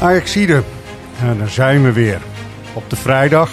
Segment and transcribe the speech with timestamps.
[0.00, 0.62] Ajaxide,
[1.22, 2.20] uh, daar zijn we weer.
[2.74, 3.52] Op de vrijdag.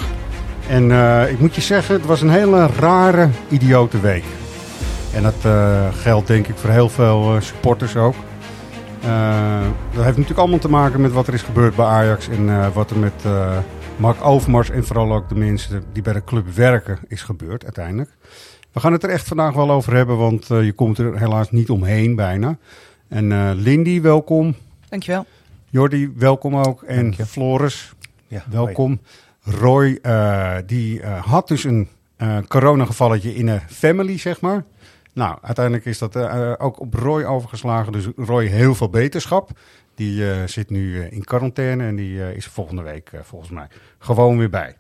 [0.69, 4.23] En uh, ik moet je zeggen, het was een hele rare, idiote week.
[5.13, 8.15] En dat uh, geldt denk ik voor heel veel supporters ook.
[9.93, 12.29] dat heeft natuurlijk allemaal te maken met wat er is gebeurd bij Ajax.
[12.29, 13.23] En wat er met
[13.95, 18.09] Mark Overmars en vooral ook de mensen die bij de club werken is gebeurd uiteindelijk.
[18.71, 21.69] We gaan het er echt vandaag wel over hebben, want je komt er helaas niet
[21.69, 22.57] omheen bijna.
[23.07, 24.55] En Lindy, welkom.
[24.89, 25.25] Dankjewel.
[25.73, 26.83] Jordi, welkom ook.
[26.83, 27.93] En Floris,
[28.27, 29.01] ja, welkom.
[29.43, 34.63] Roy, uh, die uh, had dus een uh, coronagevalletje in een family, zeg maar.
[35.13, 36.15] Nou, uiteindelijk is dat
[36.59, 37.91] ook op Roy overgeslagen.
[37.91, 39.49] Dus Roy, heel veel beterschap.
[39.95, 43.67] Die zit nu in quarantaine en die is volgende week volgens mij
[43.99, 44.75] gewoon weer bij.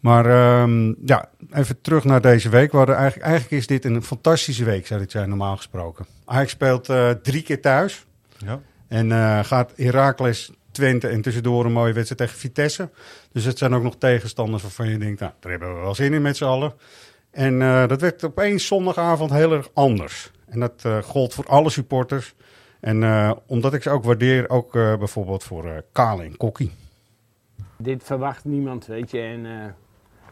[0.00, 2.70] Maar um, ja, even terug naar deze week.
[2.70, 6.06] We hadden eigenlijk, eigenlijk is dit een fantastische week, zou ik zijn, normaal gesproken.
[6.26, 6.92] Hij speelt
[7.22, 8.06] drie keer thuis.
[8.38, 8.60] Ja.
[8.88, 12.90] En uh, gaat Heracles Twente en tussendoor een mooie wedstrijd tegen Vitesse.
[13.32, 16.12] Dus het zijn ook nog tegenstanders waarvan je denkt, nou, daar hebben we wel zin
[16.12, 16.72] in met z'n allen.
[17.30, 20.30] En uh, dat werd opeens zondagavond heel erg anders.
[20.46, 22.34] En dat uh, gold voor alle supporters.
[22.80, 23.02] En
[23.46, 26.72] omdat ik ze ook waardeer, ook bijvoorbeeld voor Kale en Kokkie.
[27.76, 29.20] Dit verwacht niemand, weet je.
[29.20, 29.74] En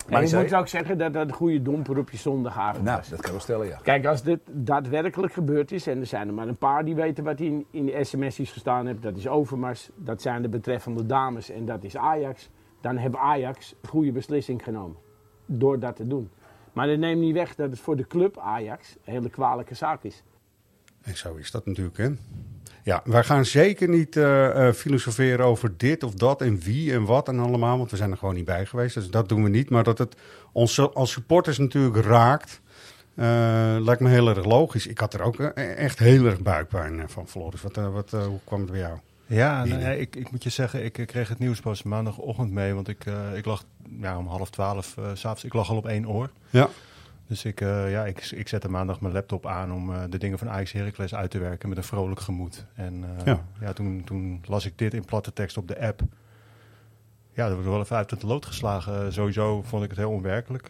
[0.08, 3.20] maar je moet ook zeggen dat dat een goede domper op je zondagavond nou, dat
[3.20, 3.78] kan wel stellen, ja.
[3.82, 7.24] Kijk, als dit daadwerkelijk gebeurd is, en er zijn er maar een paar die weten
[7.24, 11.50] wat in, in de sms'jes gestaan heeft, dat is Overmars, dat zijn de betreffende dames
[11.50, 14.96] en dat is Ajax, dan heeft Ajax een goede beslissing genomen.
[15.46, 16.30] Door dat te doen.
[16.72, 20.02] Maar dat neemt niet weg dat het voor de club Ajax een hele kwalijke zaak
[20.02, 20.22] is.
[21.02, 22.10] En zo is dat natuurlijk, hè.
[22.82, 27.28] Ja, wij gaan zeker niet uh, filosoferen over dit of dat en wie en wat
[27.28, 28.94] en allemaal, want we zijn er gewoon niet bij geweest.
[28.94, 29.70] Dus dat doen we niet.
[29.70, 30.16] Maar dat het
[30.52, 32.60] ons als supporters natuurlijk raakt,
[33.14, 33.24] uh,
[33.80, 34.86] lijkt me heel erg logisch.
[34.86, 37.62] Ik had er ook echt heel erg buikpijn van Floris.
[37.62, 38.98] Wat, wat, hoe kwam het bij jou?
[39.26, 42.88] Ja, nou, ik, ik, moet je zeggen, ik kreeg het nieuws pas maandagochtend mee, want
[42.88, 43.04] ik,
[43.34, 43.64] ik lag
[44.00, 46.30] ja, om half twaalf s s'avonds, ik lag al op één oor.
[46.50, 46.68] Ja.
[47.32, 50.38] Dus ik, uh, ja, ik, ik zette maandag mijn laptop aan om uh, de dingen
[50.38, 52.66] van Ajax Heracles uit te werken met een vrolijk gemoed.
[52.74, 53.44] En uh, ja.
[53.60, 53.72] ja.
[53.72, 56.00] toen, toen las ik dit in platte tekst op de app.
[57.32, 59.12] Ja, dat wordt wel even uit het lood geslagen.
[59.12, 60.68] sowieso vond ik het heel onwerkelijk.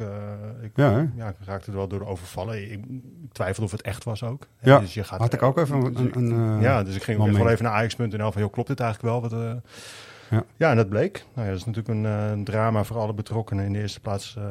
[0.62, 2.62] ik, ja, ja, ik raakte er wel door overvallen.
[2.62, 4.46] Ik, ik twijfelde of het echt was ook.
[4.60, 5.92] Ja, dus je gaat, had ik ook even een...
[5.92, 9.12] Dus een ja, dus ik ging gewoon even naar Ajax.nl van, joh, klopt dit eigenlijk
[9.12, 9.30] wel?
[9.30, 9.62] Wat,
[10.32, 10.44] ja.
[10.56, 11.24] ja, en dat bleek.
[11.34, 13.64] Nou ja, dat is natuurlijk een, uh, een, drama voor alle betrokkenen.
[13.64, 14.44] In de eerste plaats uh,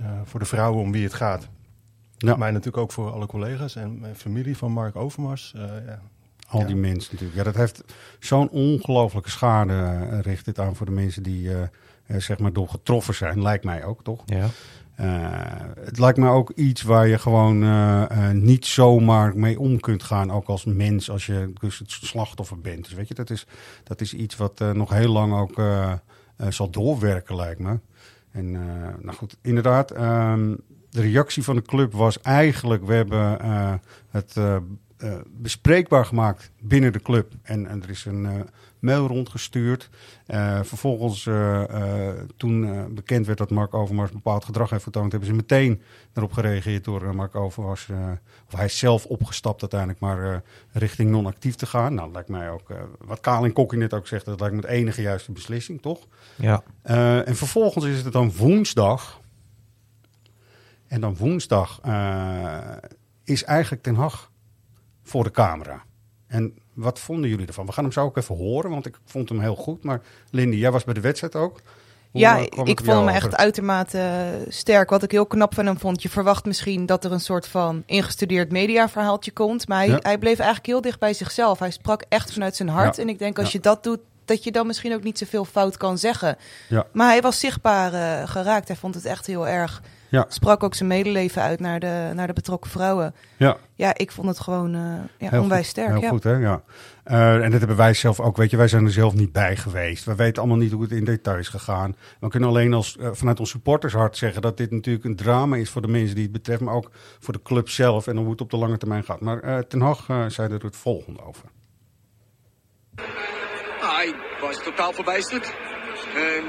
[0.00, 1.48] uh, voor de vrouwen om wie het gaat.
[2.16, 2.36] Ja.
[2.36, 5.54] Maar natuurlijk ook voor alle collega's en familie van Mark Overmars.
[5.86, 6.00] Ja.
[6.48, 7.38] Al die mensen natuurlijk.
[7.38, 7.84] Ja, dat heeft
[8.18, 11.50] zo'n ongelooflijke schade richt dit aan voor de mensen die
[12.06, 13.42] zeg maar door getroffen zijn.
[13.42, 14.22] Lijkt mij ook, toch?
[14.26, 14.46] Ja.
[15.00, 15.06] Uh,
[15.84, 20.02] het lijkt me ook iets waar je gewoon uh, uh, niet zomaar mee om kunt
[20.02, 22.84] gaan, ook als mens, als je dus het slachtoffer bent.
[22.84, 23.46] Dus weet je, dat is,
[23.84, 25.62] dat is iets wat nog heel lang ook
[26.48, 27.78] zal doorwerken, lijkt me.
[28.30, 28.50] En
[29.02, 30.60] nou goed, inderdaad, um,
[30.90, 33.40] de reactie van de club was eigenlijk, we hebben
[34.10, 34.36] het
[35.26, 37.32] bespreekbaar gemaakt binnen de club.
[37.42, 38.48] En, en er is een
[38.80, 39.88] mail rondgestuurd.
[40.26, 45.28] Uh, vervolgens, uh, uh, toen bekend werd dat Mark Overmars bepaald gedrag heeft vertoond, hebben
[45.28, 45.82] ze meteen
[46.14, 47.88] erop gereageerd door Mark Overmars,
[48.46, 50.42] of hij is zelf opgestapt uiteindelijk, maar
[50.72, 51.94] richting non-actief te gaan.
[51.94, 55.02] Nou, lijkt mij ook, wat Kalin Kokkie net ook zegt, dat lijkt me de enige
[55.02, 56.06] juiste beslissing, toch?
[56.36, 56.62] Ja.
[57.24, 59.20] en vervolgens is het dan woensdag.
[60.86, 61.80] En dan woensdag
[63.24, 64.30] is eigenlijk Ten Hag
[65.02, 65.84] voor de camera.
[66.26, 67.66] En wat vonden jullie ervan?
[67.66, 69.84] We gaan hem zo ook even horen, want ik vond hem heel goed.
[69.84, 71.60] Maar Lindy, jij was bij de wedstrijd ook.
[72.10, 74.90] Hoe ja, ik vond hem echt uitermate eh, sterk.
[74.90, 76.02] Wat ik heel knap van hem vond.
[76.02, 79.68] Je verwacht misschien dat er een soort van ingestudeerd mediaverhaaltje komt.
[79.68, 81.58] Maar hij, hij bleef eigenlijk heel dicht bij zichzelf.
[81.58, 82.98] Hij sprak echt vanuit zijn hart.
[82.98, 85.76] En ik denk als je dat doet dat je dan misschien ook niet zoveel fout
[85.76, 86.36] kan zeggen.
[86.68, 86.86] Ja.
[86.92, 88.68] Maar hij was zichtbaar uh, geraakt.
[88.68, 89.82] Hij vond het echt heel erg.
[90.08, 90.24] Ja.
[90.28, 93.14] Sprak ook zijn medeleven uit naar de, naar de betrokken vrouwen.
[93.36, 93.56] Ja.
[93.74, 95.70] Ja, ik vond het gewoon uh, ja, onwijs goed.
[95.70, 95.88] sterk.
[95.88, 96.08] Heel ja.
[96.08, 96.32] goed, hè?
[96.32, 96.62] Ja.
[97.06, 98.36] Uh, en dat hebben wij zelf ook.
[98.36, 100.04] Weet je, wij zijn er zelf niet bij geweest.
[100.04, 101.96] We weten allemaal niet hoe het in detail is gegaan.
[102.20, 105.70] We kunnen alleen als, uh, vanuit ons supportershart zeggen dat dit natuurlijk een drama is
[105.70, 108.40] voor de mensen die het betreft, maar ook voor de club zelf en hoe het
[108.40, 109.20] op de lange termijn gaat.
[109.20, 111.44] Maar Ten Hag zei er het volgende over.
[113.80, 115.54] Ah, ik was totaal verbijsterd.
[116.14, 116.44] En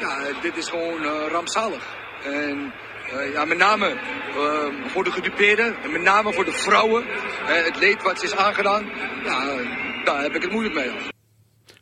[0.00, 2.01] ja, dit is gewoon rampzalig.
[2.24, 2.72] En
[3.12, 7.02] uh, ja, met name uh, voor de gedupeerden, en met name voor de vrouwen.
[7.02, 8.84] Uh, het leed wat ze is aangedaan,
[9.24, 9.56] ja,
[10.04, 10.90] daar heb ik het moeilijk mee.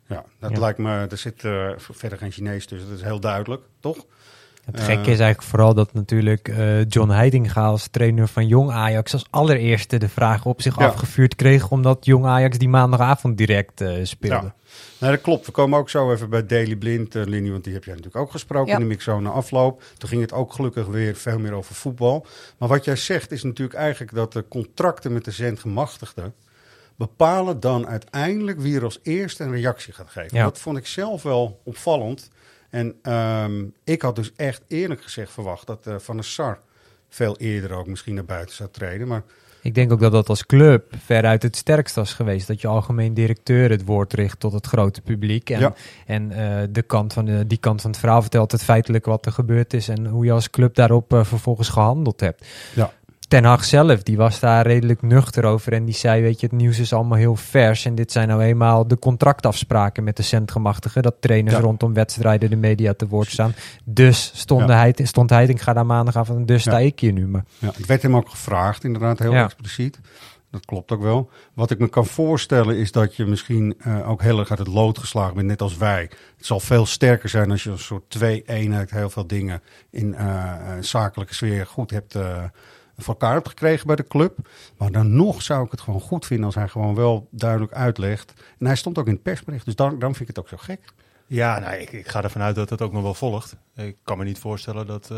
[0.07, 0.59] Ja, dat ja.
[0.59, 1.41] lijkt me, er zit
[1.77, 4.05] verder geen Chinees tussen, dat is heel duidelijk, toch?
[4.65, 9.13] Het gekke is eigenlijk vooral dat natuurlijk uh, John Heidinga als trainer van Jong Ajax
[9.13, 10.85] als allereerste de vraag op zich ja.
[10.85, 14.45] afgevuurd kreeg omdat Jong Ajax die maandagavond direct uh, speelde.
[14.45, 14.53] Ja.
[14.97, 15.45] Nee, dat klopt.
[15.45, 18.23] We komen ook zo even bij Daily Blind, uh, Linnie, want die heb jij natuurlijk
[18.23, 18.73] ook gesproken ja.
[18.73, 19.83] in de mixzone afloop.
[19.97, 22.25] Toen ging het ook gelukkig weer veel meer over voetbal.
[22.57, 26.33] Maar wat jij zegt is natuurlijk eigenlijk dat de contracten met de zendgemachtigden
[26.95, 30.37] bepalen dan uiteindelijk wie er als eerste een reactie gaat geven.
[30.37, 30.43] Ja.
[30.43, 32.29] Dat vond ik zelf wel opvallend.
[32.71, 36.59] En um, ik had dus echt eerlijk gezegd verwacht dat uh, Van der Sar
[37.09, 39.07] veel eerder ook misschien naar buiten zou treden.
[39.07, 39.23] Maar
[39.61, 42.47] ik denk ook dat dat als club veruit het sterkst was geweest.
[42.47, 45.49] Dat je algemeen directeur het woord richt tot het grote publiek.
[45.49, 45.73] En, ja.
[46.05, 49.25] en uh, de kant van de, die kant van het verhaal vertelt het feitelijk wat
[49.25, 49.87] er gebeurd is.
[49.87, 52.45] En hoe je als club daarop uh, vervolgens gehandeld hebt.
[52.75, 52.93] Ja.
[53.31, 55.73] Ten Hag zelf, die was daar redelijk nuchter over.
[55.73, 57.85] En die zei, weet je, het nieuws is allemaal heel vers.
[57.85, 61.01] En dit zijn nou eenmaal de contractafspraken met de centgemachtigen.
[61.01, 61.61] Dat trainers Ja.
[61.61, 63.53] rondom wedstrijden de media te woord staan.
[63.85, 64.75] Dus stond, Ja.
[64.77, 66.47] hij, stond hij, ik ga daar maandagavond.
[66.47, 67.27] Dus sta ik hier nu.
[67.27, 69.99] Maar Ja, het werd hem ook gevraagd, inderdaad, heel expliciet.
[70.51, 71.29] Dat klopt ook wel.
[71.53, 74.67] Wat ik me kan voorstellen is dat je misschien eh, ook heel erg uit het
[74.67, 76.01] lood geslagen bent, net als wij.
[76.37, 80.53] Het zal veel sterker zijn als je een soort twee-eenheid heel veel dingen in eh,
[80.75, 82.43] een zakelijke sfeer goed hebt eh,
[83.03, 84.37] voor elkaar hebt gekregen bij de club.
[84.77, 88.33] Maar dan nog zou ik het gewoon goed vinden als hij gewoon wel duidelijk uitlegt.
[88.59, 90.57] En hij stond ook in het persbericht, dus dan, dan vind ik het ook zo
[90.57, 90.79] gek.
[91.27, 93.55] Ja, nou, ik, ik ga ervan uit dat het ook nog wel volgt.
[93.75, 95.17] Ik kan me niet voorstellen dat, eh,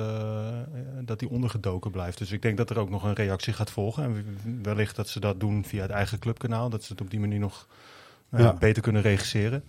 [1.02, 2.18] dat die ondergedoken blijft.
[2.18, 4.04] Dus ik denk dat er ook nog een reactie gaat volgen.
[4.04, 6.70] En wellicht dat ze dat doen via het eigen clubkanaal.
[6.70, 7.68] Dat ze het op die manier nog
[8.30, 8.54] eh, Ja.
[8.54, 9.64] beter kunnen regisseren.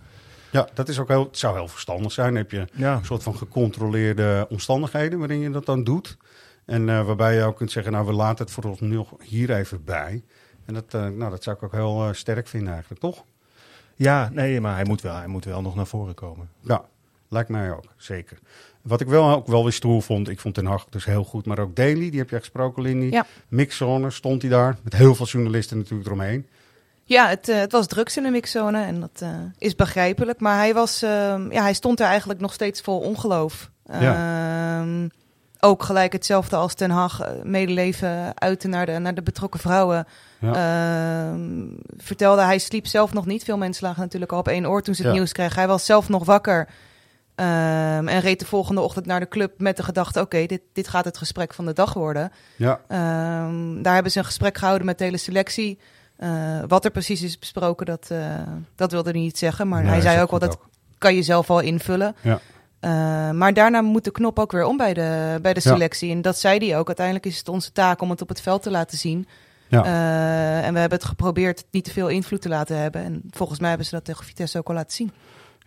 [0.51, 2.27] Ja, dat is ook heel, het zou heel verstandig zijn.
[2.27, 6.17] Dan heb je Ja, een soort van gecontroleerde omstandigheden waarin je dat dan doet.
[6.65, 9.55] En eh, waarbij je ook kunt zeggen, nou we laten het voor ons nog hier
[9.55, 10.23] even bij.
[10.65, 13.23] En dat, eh, nou, dat zou ik ook heel eh, sterk vinden eigenlijk, toch?
[13.95, 16.49] ja nee, maar hij moet, wel, hij moet wel nog naar voren komen.
[16.59, 16.85] Ja,
[17.29, 18.37] lijkt mij ook, zeker.
[18.81, 21.45] Wat ik wel ook wel weer stoer vond, ik vond Ten Hag dus heel goed,
[21.45, 23.05] maar ook Daly, die heb je gesproken, Lindy.
[23.05, 23.25] Ja.
[23.47, 26.47] Mixzone stond hij daar, met heel veel journalisten natuurlijk eromheen.
[27.03, 29.25] Ja, het, het was drugs in de mixzone en dat
[29.57, 30.39] is begrijpelijk.
[30.39, 33.69] Maar hij, was, ehm, ja, hij stond er eigenlijk nog steeds vol ongeloof.
[33.85, 35.07] Ehm,
[35.65, 40.05] ook gelijk hetzelfde als Ten Hag, eh, medeleven uiten naar de, naar de betrokken vrouwen.
[40.41, 41.65] Ehm,
[41.97, 43.43] vertelde, hij sliep zelf nog niet.
[43.43, 45.17] Veel mensen lagen natuurlijk al op één oor toen ze het Ja.
[45.17, 45.55] nieuws kregen.
[45.55, 46.67] Hij was zelf nog wakker.
[47.35, 50.87] ehm, en reed de volgende ochtend naar de club met de gedachte: oké, dit, dit
[50.87, 52.31] gaat het gesprek van de dag worden.
[52.55, 55.79] Ja, Ehm, daar hebben ze een gesprek gehouden met de hele selectie.
[56.17, 58.19] Eh, wat er precies is besproken, dat, eh,
[58.75, 59.67] dat wilde hij niet zeggen.
[59.67, 60.57] Maar Nee, hij zei ook wel, dat
[60.97, 62.15] kan je zelf al invullen.
[62.21, 62.39] Ja.
[62.85, 65.71] Eh, maar daarna moet de knop ook weer om bij de, bij de Ja.
[65.71, 66.11] selectie.
[66.11, 66.87] En dat zei hij ook.
[66.87, 69.27] Uiteindelijk is het onze taak om het op het veld te laten zien.
[69.67, 69.85] Ja.
[69.85, 73.03] Eh, en we hebben het geprobeerd niet te veel invloed te laten hebben.
[73.03, 75.11] En volgens mij hebben ze dat tegen Vitesse ook al laten zien.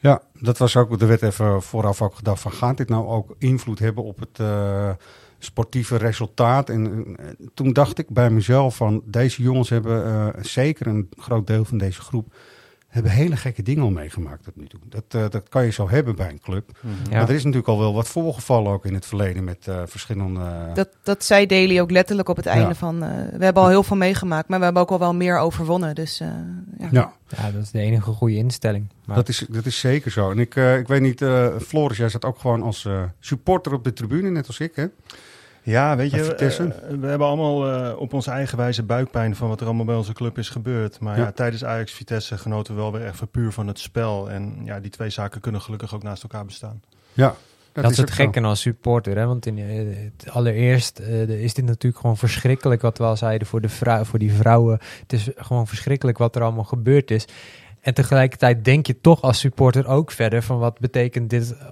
[0.01, 3.35] Ja, dat was ook, er werd even vooraf ook gedacht van gaat dit nou ook
[3.39, 4.91] invloed hebben op het eh,
[5.39, 6.71] sportieve resultaat?
[6.71, 11.65] En eh, toen dacht ik bij mezelf van deze jongens hebben zeker een groot deel
[11.65, 12.33] van deze groep
[12.89, 14.81] hebben hele gekke dingen al meegemaakt tot nu toe.
[14.89, 16.71] Dat, eh, dat kan je zo hebben bij een club.
[16.83, 17.17] Ja.
[17.19, 20.71] Maar er is natuurlijk al wel wat voorgevallen ook in het verleden met eh, verschillende...
[20.75, 23.03] Dat, dat zei Daly ook letterlijk op het einde van...
[23.03, 25.95] eh, we hebben al heel veel meegemaakt, maar we hebben ook al wel meer overwonnen.
[25.95, 26.29] Dus eh,
[26.79, 26.89] ja.
[26.91, 28.87] ja, ja, dat is de enige goede instelling.
[29.05, 30.31] Maar dat is, dat is zeker zo.
[30.31, 33.73] En ik, eh, ik weet niet, eh Floris, jij zat ook gewoon als eh, supporter
[33.73, 34.87] op de tribune, net als ik, hè?
[35.71, 36.49] Ja, weet je, eh,
[37.01, 40.13] we hebben allemaal eh, op onze eigen wijze buikpijn van wat er allemaal bij onze
[40.13, 41.01] club is gebeurd.
[41.01, 41.33] Maar ja, Ja.
[41.33, 44.31] tijdens Ajax Vitesse genoten we wel weer echt puur van het spel.
[44.31, 46.83] En ja, die twee zaken kunnen gelukkig ook naast elkaar bestaan.
[47.13, 47.35] Ja,
[47.73, 49.17] Dat, is het gekke als supporter.
[49.17, 49.27] Hè?
[49.27, 53.47] Want in, eh, het allereerst eh, is dit natuurlijk gewoon verschrikkelijk wat we al zeiden
[53.47, 54.79] voor, de vrou voor die vrouwen.
[55.01, 57.25] Het is gewoon verschrikkelijk wat er allemaal gebeurd is.
[57.89, 61.67] En tegelijkertijd denk je toch als supporter ook verder van wat betekent dit eh,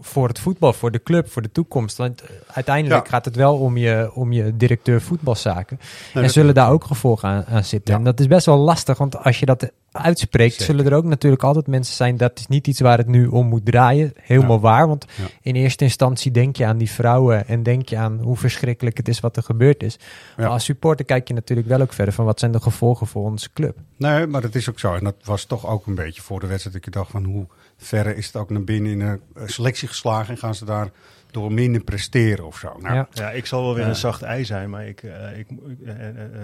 [0.00, 1.96] voor het voetbal, voor de club, voor de toekomst.
[1.96, 3.10] Want eh, uiteindelijk Ja.
[3.10, 5.78] gaat het wel om je, om je directeur voetbalzaken.
[6.14, 7.92] Nee, en zullen daar ook gevolgen aan, aan zitten.
[7.92, 7.98] Ja.
[7.98, 11.42] En dat is best wel lastig, want als je dat uitspreekt, zullen er ook natuurlijk
[11.42, 12.16] altijd mensen zijn.
[12.16, 14.12] Dat is niet iets waar het nu om moet draaien.
[14.20, 14.88] Helemaal waar.
[14.88, 15.06] Want
[15.42, 19.08] in eerste instantie denk je aan die vrouwen en denk je aan hoe verschrikkelijk het
[19.08, 19.98] is wat er gebeurd is.
[20.36, 23.24] Maar als supporter kijk je natuurlijk wel ook verder van wat zijn de gevolgen voor
[23.24, 23.78] onze club.
[23.96, 24.94] Nee, maar dat is ook zo.
[24.94, 26.76] En dat was toch ook een beetje voor de wedstrijd.
[26.76, 27.46] Dat ik dacht van hoe
[27.76, 30.90] ver is het ook naar binnen in een selectie geslagen en gaan ze daar
[31.32, 32.76] door minder presteren of zo.
[32.80, 33.08] Nou, ja.
[33.10, 33.30] ja.
[33.30, 35.92] ik zal wel weer een zacht ei zijn, maar ik, uh, ik, uh,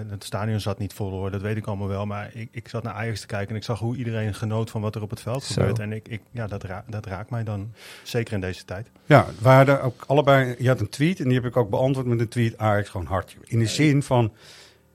[0.09, 2.05] het stadion zat niet vol hoor, dat weet ik allemaal wel.
[2.05, 4.81] Maar ik, ik zat naar Ajax te kijken en ik zag hoe iedereen genoot van
[4.81, 5.79] wat er op het veld gebeurt.
[5.79, 7.71] En ik, ik, ja, dat, ra dat raakt mij dan,
[8.03, 8.87] zeker in deze tijd.
[9.05, 12.07] Ja, we hadden ook allebei, je had een tweet en die heb ik ook beantwoord
[12.07, 13.37] met een tweet Ajax gewoon hartje.
[13.45, 14.31] In de zin van,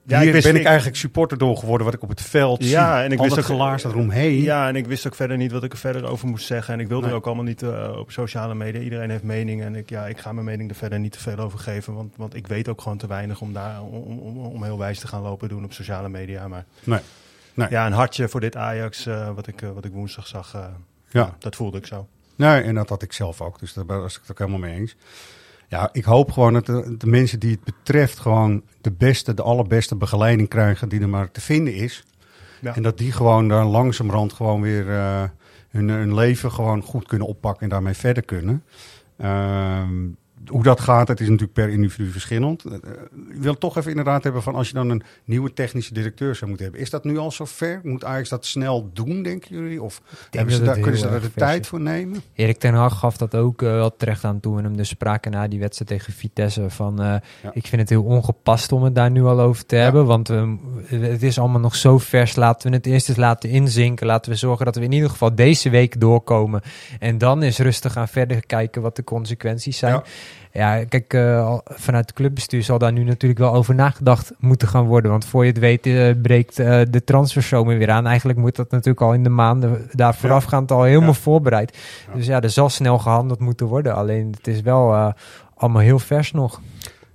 [0.07, 2.95] ja, Hier ik ben ik, eigenlijk supporter door geworden wat ik op het veld ja,
[2.95, 3.03] zie.
[3.05, 4.41] En ik wist ook gelaars eromheen.
[4.41, 6.73] Ja, en ik wist ook verder niet wat ik er verder over moest zeggen.
[6.73, 8.81] En ik wilde er ook allemaal niet uh, op sociale media.
[8.81, 9.65] Iedereen heeft meningen.
[9.65, 11.93] En ik, ja, ik ga mijn mening er verder niet te veel over geven.
[11.93, 14.99] Want, want ik weet ook gewoon te weinig om daar om, om, om heel wijs
[14.99, 16.47] te gaan lopen doen op sociale media.
[16.47, 16.99] Maar nee.
[17.53, 17.67] Nee.
[17.69, 20.71] ja, een hartje voor dit Ajax, uh, wat, ik, uh, wat ik woensdag zag.
[21.09, 21.35] ja.
[21.39, 22.07] Dat voelde ik zo.
[22.35, 23.59] Nee, en dat had ik zelf ook.
[23.59, 24.95] Dus daar was ik het ook helemaal mee eens.
[25.67, 29.41] Ja, ik hoop gewoon dat de, de, mensen die het betreft gewoon de beste, de
[29.41, 32.03] allerbeste begeleiding krijgen die er maar te vinden is.
[32.61, 32.75] Ja.
[32.75, 35.23] En dat die gewoon daar langzamerhand gewoon weer uh,
[35.69, 38.63] hun, hun leven gewoon goed kunnen oppakken en daarmee verder kunnen.
[39.17, 39.81] Uh,
[40.47, 42.65] hoe dat gaat, dat is natuurlijk per individu verschillend.
[42.65, 42.73] Uh,
[43.29, 46.45] ik wil toch even inderdaad hebben van als je dan een nieuwe technische directeur zou
[46.47, 46.83] moeten hebben.
[46.83, 47.79] Is dat nu al zo ver?
[47.83, 49.81] Moet Ajax dat snel doen, denken jullie?
[49.81, 52.21] Of hebben ze daar, kunnen ze daar de tijd voor nemen?
[52.33, 55.31] Erik ten Hag gaf dat ook uh, wel terecht aan toen we hem dus spraken
[55.31, 56.69] na die wedstrijd tegen Vitesse.
[56.69, 57.07] Van, uh,
[57.43, 57.51] ja.
[57.53, 59.81] Ik vind het heel ongepast om het daar nu al over te ja.
[59.81, 60.05] hebben.
[60.05, 60.27] Want
[60.85, 62.35] het is allemaal nog zo vers.
[62.35, 64.07] Laten we het eerst eens laten inzinken.
[64.07, 66.61] Laten we zorgen dat we in ieder geval deze week doorkomen.
[66.99, 69.93] En dan is rustig gaan verder kijken wat de consequenties zijn.
[69.93, 70.03] Ja.
[70.55, 74.85] Ja, kijk, uh, vanuit het clubbestuur zal daar nu natuurlijk wel over nagedacht moeten gaan
[74.85, 75.11] worden.
[75.11, 78.07] Want voor je het weet uh, breekt uh, de transferzomer weer aan.
[78.07, 81.19] Eigenlijk moet dat natuurlijk al in de maanden daar voorafgaand al helemaal ja.
[81.19, 81.77] voorbereid.
[82.07, 82.13] Ja.
[82.13, 83.95] Dus ja, er zal snel gehandeld moeten worden.
[83.95, 85.13] Alleen het is wel
[85.55, 86.61] allemaal heel vers nog.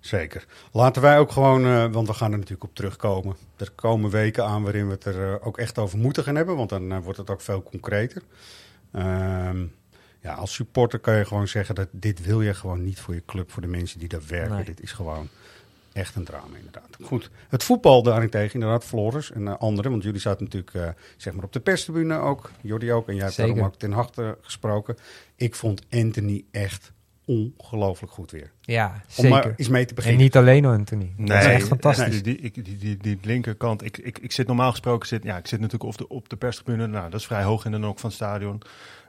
[0.01, 0.45] Zeker.
[0.73, 3.37] Laten wij ook gewoon, want we gaan er natuurlijk op terugkomen.
[3.57, 6.57] Er komen weken aan waarin we het er ook echt over moeten gaan hebben.
[6.57, 8.23] Want dan wordt het ook veel concreter.
[8.93, 9.59] Ehm
[10.21, 13.23] ja, als supporter kan je gewoon zeggen dat dit wil je gewoon niet voor je
[13.27, 14.55] club, voor de mensen die daar werken.
[14.55, 14.65] Nee.
[14.65, 15.29] Dit is gewoon
[15.93, 16.97] echt een drama inderdaad.
[17.03, 21.33] Goed, het voetbal daarentegen inderdaad, Floris en uh, anderen, want jullie zaten natuurlijk uh, zeg
[21.33, 23.55] maar op de perstribune ook, Jordi ook, en jij hebt Zeker.
[23.55, 24.97] daarom ook ten harte gesproken.
[25.37, 26.93] Ik vond Anthony echt
[27.25, 28.51] ongelooflijk goed weer.
[28.61, 29.25] Ja, zeker.
[29.25, 30.19] Om maar eens mee te beginnen.
[30.19, 31.13] En niet alleen Anthony.
[31.17, 32.23] Nee, dat is echt fantastisch.
[32.23, 35.47] Nee, die, die, die, die, linkerkant, ik, ik, ik zit normaal gesproken, zit, ja, ik
[35.47, 37.99] zit natuurlijk op de, op de perstribune, nou, dat is vrij hoog in de ook
[37.99, 38.63] van het stadion.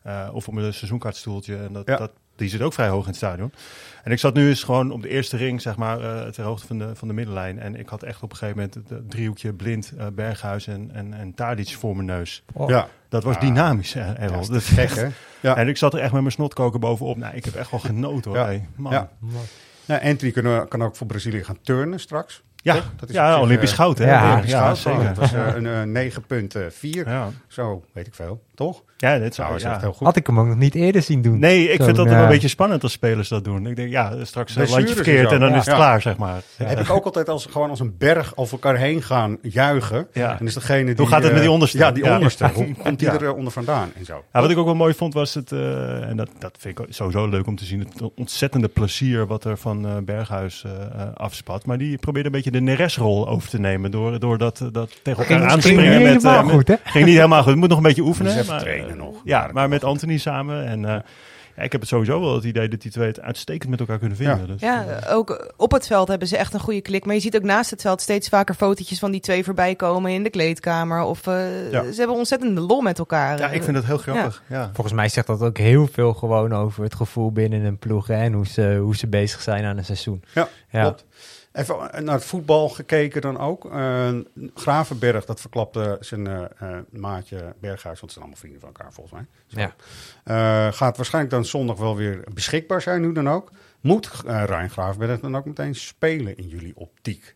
[0.08, 1.58] Uh, of op een seizoenkaartstoeltje.
[1.58, 1.98] En dat, ja.
[1.98, 3.54] dat, die zit ook vrij hoog in het stadion.
[4.04, 6.68] En ik zat nu eens gewoon op de eerste ring, zeg maar, uh, ter hoogte
[6.68, 7.60] van de, van de middenlijn.
[7.60, 11.14] En ik had echt op een gegeven moment het driehoekje blind, uh, Berghuis en, en,
[11.14, 12.44] en Tadic voor mijn neus.
[12.54, 12.70] Oh.
[12.70, 12.88] Ja.
[13.10, 13.42] Dat was ja.
[13.42, 15.08] dynamisch, Ja, dat is gek, hè?
[15.56, 17.18] En ik zat er echt met mijn snotkoker bovenop.
[17.18, 18.40] Nou, ik heb echt wel genoten, hoor.
[18.40, 18.46] Ja.
[18.46, 18.92] Hey, man.
[18.92, 19.10] Ja.
[19.86, 22.44] Nou, Anthony kan, kan ook voor Brazilië gaan turnen straks.
[22.64, 24.06] Ja, dat is ja Olympisch goud, hè?
[24.06, 24.78] Ja, Olympisch ja, goud.
[24.78, 25.04] zeker.
[25.04, 26.12] Dat was uh, een uh,
[27.04, 27.08] 9,4.
[27.08, 27.30] Ja.
[27.48, 28.84] Zo, weet ik veel, toch?
[28.98, 29.72] Ja, dit zou is ja.
[29.72, 30.08] echt heel goed.
[30.08, 31.40] Had ik hem ook nog niet eerder zien doen.
[31.40, 32.12] Nee, ik Zo, vind dat ja.
[32.14, 33.68] wel een beetje spannend als spelers dat doen.
[33.68, 35.56] Ik denk, ja, straks een Blessures landje en verkeerd en dan ja.
[35.56, 35.76] is het Ja.
[35.76, 36.42] klaar, zeg maar.
[36.58, 36.66] Ja.
[36.66, 40.08] Heb ik ook altijd als, gewoon als een berg over elkaar heen gaan juichen.
[40.14, 40.40] Ja.
[40.40, 40.96] En is degene die...
[40.96, 41.78] Hoe gaat het eh, met die onderste?
[41.78, 42.16] Ja, die Ja.
[42.16, 42.48] onderste.
[42.54, 43.14] Hoe komt die Ja.
[43.14, 44.24] er eh, onder vandaan en zo?
[44.34, 46.86] Ja, wat ik ook wel mooi vond was het, eh, en dat, dat vind ik
[46.90, 51.08] sowieso leuk om te zien, het ontzettende plezier wat er van eh, Berghuis eh, eh,
[51.14, 51.66] afspat.
[51.66, 55.20] Maar die probeerde een beetje de Neres-rol over te nemen door, door dat, dat tegen
[55.24, 55.98] elkaar Ging- aan te ging springen.
[56.04, 56.74] niet met, helemaal eh, goed, hè?
[56.74, 57.50] met- Ging niet helemaal goed.
[57.52, 58.46] Het moet nog een beetje oefenen.
[58.52, 59.16] Maar, trainen eh, nog.
[59.24, 60.66] Ja, maar met Anthony samen.
[60.66, 60.96] En eh,
[61.56, 63.98] ja, ik heb het sowieso wel het idee dat die twee het uitstekend met elkaar
[64.00, 64.40] kunnen vinden.
[64.40, 64.46] Ja.
[64.46, 67.06] Dus, Ja, eh, ook op het veld hebben ze echt een goede klik.
[67.06, 70.12] Maar je ziet ook naast het veld steeds vaker fotootjes van die twee voorbij komen
[70.12, 71.02] in de kleedkamer.
[71.04, 71.92] Of eh, Ja.
[71.92, 73.38] ze hebben ontzettende lol met elkaar.
[73.40, 74.44] ja, ik vind dat heel grappig.
[74.48, 74.70] Ja.
[74.74, 78.16] Volgens mij zegt dat ook heel veel gewoon over het gevoel binnen een ploeg hè,
[78.16, 80.24] en hoe ze, hoe ze bezig zijn aan een seizoen.
[80.34, 80.82] Ja, Ja.
[80.82, 81.06] klopt.
[81.52, 83.72] Even naar het voetbal gekeken dan ook.
[83.72, 84.10] Eh,
[84.54, 88.94] Gravenberg, dat verklapte zijn eh, eh, maatje Berghuis, want ze zijn allemaal vrienden van elkaar
[88.94, 89.26] volgens mij.
[89.48, 89.74] Zo.
[90.26, 90.72] Ja.
[90.72, 93.52] Gaat waarschijnlijk dan zondag wel weer beschikbaar zijn, nu dan ook.
[93.82, 97.36] Moet uh, Rijn Gravenberg dan ook meteen spelen in jullie optiek?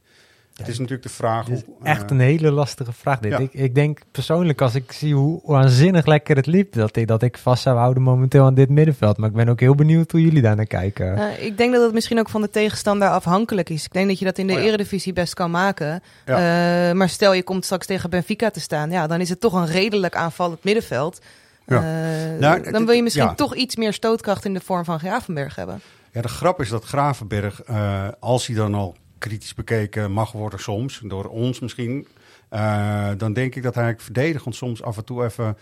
[0.56, 1.64] Het is natuurlijk de vraag hoe...
[1.84, 3.32] echt eh, een hele lastige vraag dit.
[3.32, 3.38] ja.
[3.38, 7.22] Ik, ik denk persoonlijk, als ik zie hoe waanzinnig lekker het liep, dat ik, dat
[7.22, 9.18] ik vast zou houden momenteel aan dit middenveld.
[9.18, 11.18] Maar ik ben ook heel benieuwd hoe jullie daar naar kijken.
[11.18, 13.86] Eh, ik denk dat het misschien ook van de tegenstander afhankelijk is.
[13.86, 14.66] Ik denk dat je dat in de Oh ja.
[14.66, 16.02] eredivisie best kan maken.
[16.26, 16.36] Eh,
[16.92, 18.92] maar stel je komt straks tegen Benfica te staan.
[18.92, 21.20] Ja, dan is het toch een redelijk aanvallend middenveld.
[21.66, 21.78] Ja.
[21.78, 23.34] Eh, Nou, dan wil je misschien ja.
[23.34, 25.82] toch iets meer stootkracht in de vorm van Gravenberg hebben.
[26.12, 30.60] Ja, de grap is dat Gravenberg, eh, als hij dan al kritisch bekeken mag worden
[30.60, 32.08] soms, door ons misschien,
[32.54, 35.58] Uh, dan denk ik dat hij verdedigend soms af en toe even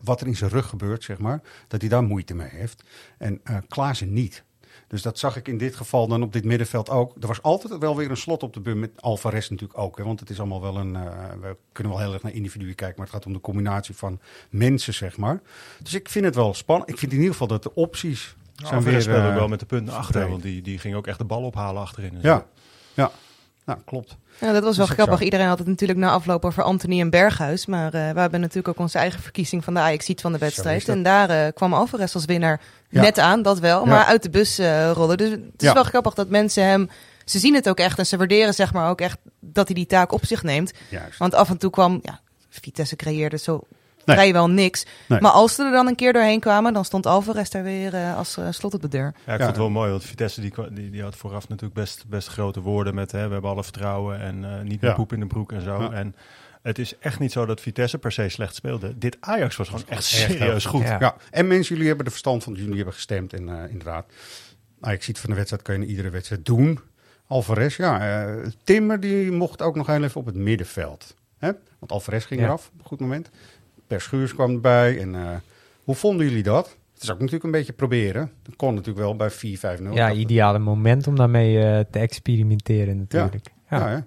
[0.00, 2.84] wat er in zijn rug gebeurt, zeg maar, dat hij daar moeite mee heeft.
[3.18, 4.44] En uh, Klaassen niet.
[4.88, 7.16] Dus dat zag ik in dit geval dan op dit middenveld ook.
[7.20, 9.98] Er was altijd wel weer een slot op de bum met Alvarez natuurlijk ook.
[9.98, 10.94] Hè, want het is allemaal wel een...
[10.94, 11.02] Uh,
[11.40, 14.20] we kunnen wel heel erg naar individuen kijken, maar het gaat om de combinatie van
[14.50, 15.40] mensen, zeg maar.
[15.82, 16.90] Dus ik vind het wel spannend.
[16.90, 19.02] Ik vind in ieder geval dat de opties nou, zijn weer...
[19.02, 21.42] speelde uh, wel met de punten achter, want die, die ging ook echt de bal
[21.42, 22.18] ophalen achterin.
[22.20, 22.46] Ja,
[22.94, 23.10] ja.
[23.64, 24.16] Nou, klopt.
[24.40, 25.20] Ja, dat was wel grappig.
[25.20, 27.66] Iedereen had het natuurlijk na afloop over Anthony en Berghuis.
[27.66, 30.88] Maar uh, we hebben natuurlijk ook onze eigen verkiezing van de ajax van de wedstrijd.
[30.88, 33.86] En daar uh, kwam Alvarez als winnaar net aan, dat wel.
[33.86, 35.16] Maar uit de bus uh, rollen.
[35.16, 36.90] Dus het is wel grappig dat mensen hem...
[37.24, 39.86] Ze zien het ook echt en ze waarderen zeg maar ook echt dat hij die
[39.86, 40.72] taak op zich neemt.
[40.88, 41.18] Juist.
[41.18, 42.00] Want af en toe kwam...
[42.02, 43.66] Ja, Vitesse creëerde zo
[44.06, 44.16] nee.
[44.16, 44.86] vrijwel niks.
[45.08, 48.16] Maar als ze er dan een keer doorheen kwamen, dan stond Alvarez daar weer uh,
[48.16, 49.14] als uh, slot op de deur.
[49.26, 52.04] Ja, ik vond het wel mooi, want Vitesse die, die, die, had vooraf natuurlijk best,
[52.06, 55.20] best grote woorden met hè, we hebben alle vertrouwen en uh, niet meer poep in
[55.20, 55.90] de broek en zo.
[55.90, 56.14] En
[56.62, 58.98] het is echt niet zo dat Vitesse per se slecht speelde.
[58.98, 60.82] Dit Ajax was gewoon echt serieus goed.
[60.82, 61.16] Ja.
[61.30, 64.06] en mensen, jullie hebben de verstand van, jullie hebben gestemd en inderdaad.
[64.80, 66.80] Ajax ziet van de wedstrijd kan je iedere wedstrijd doen.
[67.26, 68.26] Alvarez, ja.
[68.64, 71.14] Timmer die mocht ook nog heel even op het middenveld.
[71.38, 71.52] Hè?
[71.78, 73.30] Want Alvarez ging eraf op een goed moment.
[73.86, 75.00] Per Schuurs kwam erbij.
[75.00, 75.30] En, uh,
[75.84, 76.76] hoe vonden jullie dat?
[76.94, 78.30] Het is ook natuurlijk een beetje proberen.
[78.42, 79.92] Dat kon natuurlijk wel bij 4-5-0.
[79.92, 83.50] Ja, ideale moment om daarmee uh, te experimenteren natuurlijk.
[83.70, 83.90] Ja, ja.
[83.90, 84.04] ja,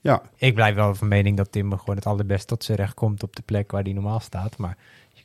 [0.00, 0.22] ja.
[0.36, 3.36] Ik blijf wel van mening dat Timmer gewoon het allerbest tot zijn recht komt op
[3.36, 4.56] de plek waar hij normaal staat.
[4.56, 4.76] Maar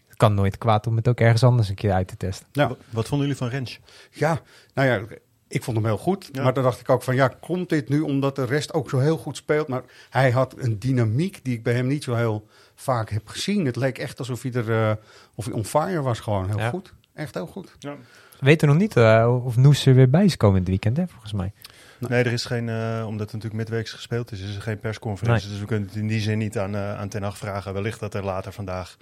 [0.08, 2.48] het kan nooit kwaad om het ook ergens anders een keer uit te testen.
[2.52, 2.72] Ja.
[2.90, 3.80] Wat vonden jullie van Rens?
[4.12, 4.42] Ja,
[4.74, 6.36] nou ja, ik vond hem heel goed.
[6.36, 9.00] Maar dan dacht ik ook van ja, komt dit nu omdat de rest ook zo
[9.00, 9.68] heel goed speelt?
[9.68, 13.66] Maar hij had een dynamiek die ik bij hem niet zo heel vaak heb gezien.
[13.66, 14.92] Het leek echt alsof hij er uh,
[15.36, 16.94] of hij on fire was gewoon heel goed.
[17.14, 17.76] Echt heel goed.
[17.80, 17.96] Ja.
[18.40, 20.98] We weten nog niet uh, of Noes er weer bij is komen in het weekend,
[20.98, 21.54] hè, volgens mij.
[22.00, 25.50] Nee, er is geen, uh, omdat het natuurlijk midweeks gespeeld is, is er geen persconferentie.
[25.50, 27.74] Dus we kunnen het in die zin niet aan, aan Ten Hag vragen.
[27.74, 28.98] Wellicht dat er later vandaag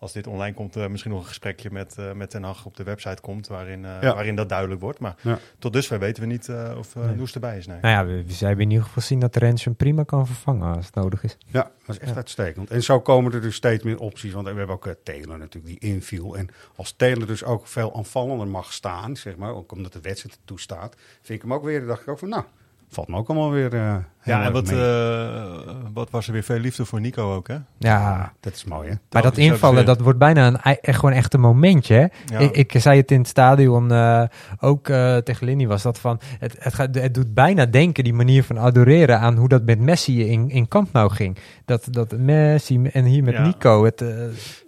[0.00, 2.76] als dit online komt, uh, misschien nog een gesprekje met, uh, met Ten Hag op
[2.76, 4.98] de website komt, waarin, uh, waarin dat duidelijk wordt.
[4.98, 5.38] Maar ja.
[5.58, 7.26] tot dusver weten we niet of uh, nee.
[7.34, 7.66] Erbij is.
[7.66, 7.80] Nee.
[7.80, 10.76] Nou ja, we, we hebben in ieder geval gezien dat Rens hem prima kan vervangen
[10.76, 11.36] als het nodig is.
[11.46, 12.70] Ja, dat is echt uitstekend.
[12.70, 15.90] En zo komen er dus steeds meer opties, want we hebben ook Taylor natuurlijk die
[15.90, 16.36] inviel.
[16.36, 20.38] En als Taylor dus ook veel aanvallender mag staan, zeg maar, ook omdat de wedstrijd
[20.44, 22.44] toestaat, vind ik hem ook weer, dacht ik ook van nou,
[22.90, 23.74] valt me ook allemaal weer.
[23.74, 25.52] Uh, ja, en wat, uh,
[25.92, 27.56] wat was er weer veel liefde voor Nico ook, hè?
[27.78, 28.94] Ja, dat is mooi, hè?
[29.10, 32.06] Maar dat invallen, dat wordt bijna een, echt, gewoon echt een momentje, hè?
[32.34, 32.38] Ja.
[32.38, 34.22] Ik, ik, zei het in het stadion, uh,
[34.60, 34.86] ook
[35.24, 38.58] tegen Linny was dat van, het, het, gaat, het doet bijna denken, die manier van
[38.58, 41.38] adoreren, aan hoe dat met Messi in, in kamp nou ging.
[41.64, 43.46] Dat, dat Messi en hier met ja.
[43.46, 43.84] Nico.
[43.84, 44.04] Het,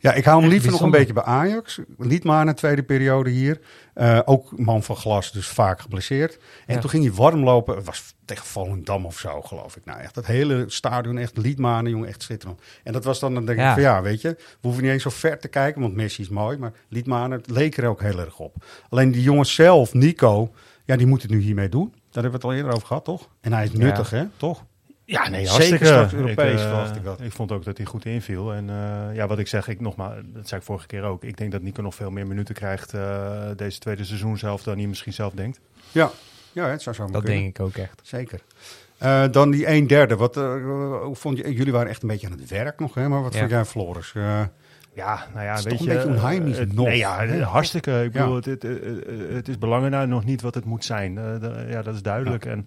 [0.00, 1.80] ja, ik hou hem liever nog een beetje bij Ajax.
[1.96, 3.61] Niet maar de tweede periode hier.
[3.94, 6.38] Uh, ook man van glas, dus vaak geblesseerd.
[6.66, 6.81] En ja.
[6.81, 7.76] toen ging hij warm lopen.
[7.76, 9.85] Het was tegen Volendam of zo, geloof ik.
[9.85, 12.61] Nou, echt dat hele stadion, echt liedmanen, jongen, echt schitterend.
[12.85, 13.68] En dat was dan, dan denk ja.
[13.68, 16.22] ik van ja, weet je, we hoeven niet eens zo ver te kijken, want Messi
[16.22, 18.64] is mooi, maar liedmanen, het leek er ook heel erg op.
[18.88, 20.52] Alleen die jongens zelf, Nico,
[20.85, 21.92] ja, die moet het nu hiermee doen.
[22.11, 23.28] Daar hebben we het al eerder over gehad, toch?
[23.40, 24.16] En hij is nuttig, ja.
[24.16, 24.64] hè, toch?
[25.12, 25.87] Ja, nee, hartstikke.
[25.87, 27.20] Zeker Europees ik, uh, ik dat.
[27.20, 28.53] Ik vond ook dat hij goed inviel.
[28.53, 31.25] En uh, ja, wat ik zeg, ik nogmaals, dat zei ik vorige keer ook.
[31.25, 34.79] Ik denk dat Nico nog veel meer minuten krijgt uh, deze tweede seizoen zelf dan
[34.79, 35.61] hij misschien zelf denkt.
[35.90, 36.11] Ja,
[36.53, 37.42] ja het zou zo Dat kunnen.
[37.42, 38.01] denk ik ook echt.
[38.03, 38.40] Zeker.
[39.03, 40.16] Uh, dan die een derde.
[40.16, 41.55] Wat hoe vond je?
[41.55, 43.09] Jullie waren echt een beetje aan het werk nog, hè?
[43.09, 43.38] Maar wat ja.
[43.38, 44.12] vond jij, Floris?
[44.94, 45.90] Ja, nou ja, het weet je...
[45.90, 46.87] een beetje onheimisch uh, nog.
[46.87, 48.03] Nee, ja, hartstikke.
[48.05, 48.35] Ik bedoel, ja.
[48.35, 51.12] het, het, het, het, is belangrijk nog niet wat het moet zijn.
[51.16, 52.44] Uh, de, ja, dat is duidelijk.
[52.44, 52.51] Ja.
[52.51, 52.64] En uh,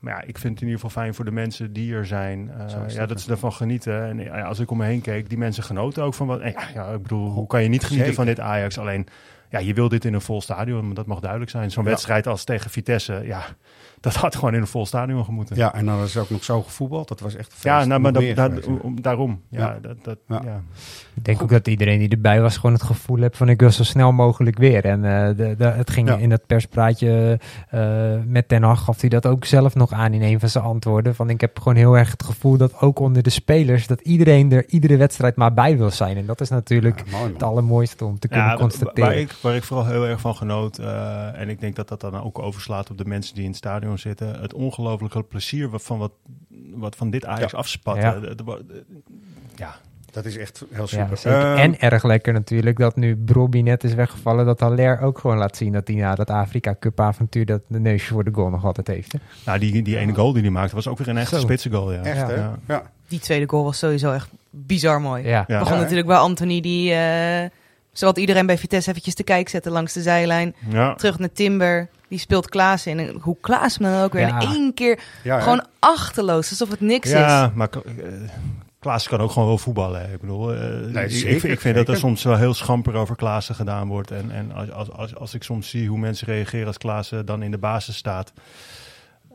[0.00, 2.50] maar ja, ik vind het in ieder geval fijn voor de mensen die er zijn.
[2.58, 4.02] Uh, ja, dat ze ervan genieten.
[4.02, 6.40] En ja, als ik om me heen keek, die mensen genoten ook van wat.
[6.40, 8.24] Ja, ja, ik bedoel, hoe kan je niet genieten Zeker.
[8.24, 8.78] van dit Ajax?
[8.78, 9.06] Alleen,
[9.50, 11.70] ja, je wil dit in een vol stadion, dat mag duidelijk zijn.
[11.70, 11.90] Zo'n ja.
[11.90, 13.42] wedstrijd als tegen Vitesse, ja,
[14.00, 15.56] dat had gewoon in een vol stadion gemoeten.
[15.56, 17.08] Ja, en dan is ook nog zo gevoetbald.
[17.08, 19.42] Dat was echt Ja, nou, maar dat, dat, om, daarom.
[19.48, 19.78] Ja, ja.
[19.82, 20.40] Dat, dat, ja.
[20.44, 20.62] ja.
[21.14, 21.46] Ik denk Goed.
[21.46, 24.12] ook dat iedereen die erbij was gewoon het gevoel heeft van ik wil zo snel
[24.12, 24.84] mogelijk weer.
[24.84, 27.40] En uh, de, de, het ging in dat perspraatje
[27.74, 30.64] uh, met Ten Hag gaf hij dat ook zelf nog aan in een van zijn
[30.64, 31.14] antwoorden.
[31.14, 34.52] Van ik heb gewoon heel erg het gevoel dat ook onder de spelers dat iedereen
[34.52, 36.16] er iedere wedstrijd maar bij wil zijn.
[36.16, 39.10] En dat is natuurlijk mooi, het allermooiste om te kunnen constateren.
[39.10, 42.00] Waar ik, waar ik vooral heel erg van genoot uh, en ik denk dat dat
[42.00, 44.40] dan ook overslaat op de mensen die in het stadion zitten.
[44.40, 46.12] Het ongelooflijke plezier van wat,
[46.74, 47.58] wat van dit Ajax ja.
[47.58, 47.96] afspat.
[47.96, 48.20] Ja.
[49.56, 49.76] ja.
[50.10, 51.20] Dat is echt heel super.
[51.22, 54.46] Ja, uh, en erg lekker natuurlijk dat nu Brobby net is weggevallen.
[54.46, 57.80] Dat Haller ook gewoon laat zien dat hij na dat Afrika Cup avontuur dat de
[57.80, 59.12] neusje voor de goal nog altijd heeft.
[59.12, 59.18] Hè?
[59.46, 61.92] Nou, die, die ene goal die hij maakte was ook weer een echte spitse goal.
[61.92, 62.02] Ja.
[62.02, 62.58] Echt, ja.
[62.68, 62.90] ja.
[63.08, 65.26] Die tweede goal was sowieso echt bizar mooi.
[65.26, 65.44] Ja.
[65.46, 66.92] Begon natuurlijk bij Anthony die...
[66.92, 67.44] Uh,
[68.00, 70.54] Zodat iedereen bij Vitesse eventjes te kijk zetten langs de zijlijn.
[70.68, 70.94] Ja.
[70.94, 71.88] Terug naar Timber.
[72.08, 72.98] Die speelt Klaas in.
[72.98, 74.40] En hoe Klaas hem dan ook weer Ja.
[74.40, 76.50] in één keer Ja, gewoon achterloos.
[76.50, 77.50] Alsof het niks Ja, is.
[77.54, 78.04] maar uh,
[78.78, 80.12] Klaas kan ook gewoon wel voetballen.
[80.12, 80.60] Ik bedoel, eh,
[80.92, 83.88] Nee, ik, zeker, ik, ik vind dat er soms wel heel schamper over Klaassen gedaan
[83.88, 84.10] wordt.
[84.10, 87.42] En, en als, als, als, als ik soms zie hoe mensen reageren als Klaassen dan
[87.42, 88.32] in de basis staat.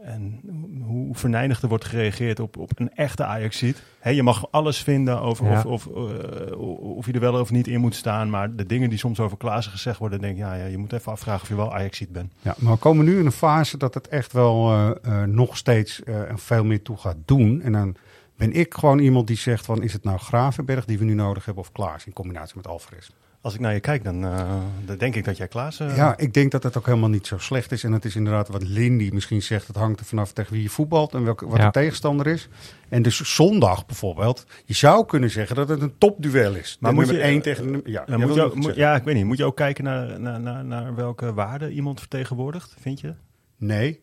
[0.05, 0.39] En
[0.81, 3.83] hoe verneinigd er wordt gereageerd op, op een echte ajax ziet.
[4.03, 5.63] je mag alles vinden over Ja.
[5.65, 6.59] of, of, eh,
[6.97, 8.29] of je er wel of niet in moet staan.
[8.29, 10.93] Maar de dingen die soms over Klaassen gezegd worden, denk ik, ja, ja, je moet
[10.93, 12.33] even afvragen of je wel ajax ziet bent.
[12.41, 15.57] Ja, maar we komen nu in een fase dat het echt wel eh, eh, nog
[15.57, 16.01] steeds
[16.35, 17.61] veel meer toe gaat doen.
[17.61, 17.95] En dan
[18.35, 21.45] ben ik gewoon iemand die zegt van is het nou Gravenberg die we nu nodig
[21.45, 23.09] hebben of Klaas in combinatie met Alvarez.
[23.45, 24.47] Als ik naar je kijk, dan, eh,
[24.85, 25.95] dan denk ik dat jij Klaassen...
[25.95, 27.83] Ja, ik denk dat het ook helemaal niet zo slecht is.
[27.83, 29.67] En het is inderdaad wat Lindy misschien zegt.
[29.67, 31.65] Het hangt er vanaf tegen wie je voetbalt en welke, wat Ja.
[31.65, 32.47] de tegenstander is.
[32.89, 34.45] En dus zondag bijvoorbeeld.
[34.65, 36.77] Je zou kunnen zeggen dat het een topduel is.
[36.79, 37.81] Maar De moet je- één tegen de.
[37.85, 39.25] Ja, moet je, moet- ja, ik weet niet.
[39.25, 43.13] Moet je ook kijken naar, naar, naar, naar welke waarde iemand vertegenwoordigt, vind je?
[43.57, 44.01] Nee.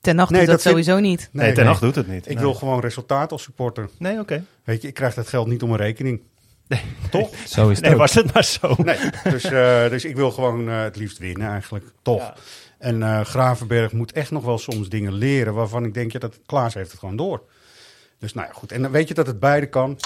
[0.00, 1.28] Ten nacht Nee, doet dat, dat vind- sowieso niet.
[1.32, 2.26] Nee, ten nacht doet het niet.
[2.28, 2.42] Ik Nee.
[2.42, 3.88] wil gewoon resultaat als supporter.
[3.98, 4.44] Nee, oké.
[4.64, 6.20] Weet je, ik krijg dat geld niet om een rekening.
[7.10, 7.30] Toch?
[7.46, 7.98] Zo is het Nee, ook.
[8.00, 8.74] was het maar zo.
[8.78, 12.20] Nee, dus, eh, dus ik wil gewoon eh, het liefst winnen eigenlijk, toch?
[12.22, 12.34] Ja.
[12.78, 16.38] En eh, Gravenberg moet echt nog wel soms dingen leren waarvan ik denk, ja, dat
[16.46, 17.42] Klaas heeft het gewoon door.
[18.18, 18.72] Dus nou ja, goed.
[18.72, 19.98] En dan weet je dat het beide kan.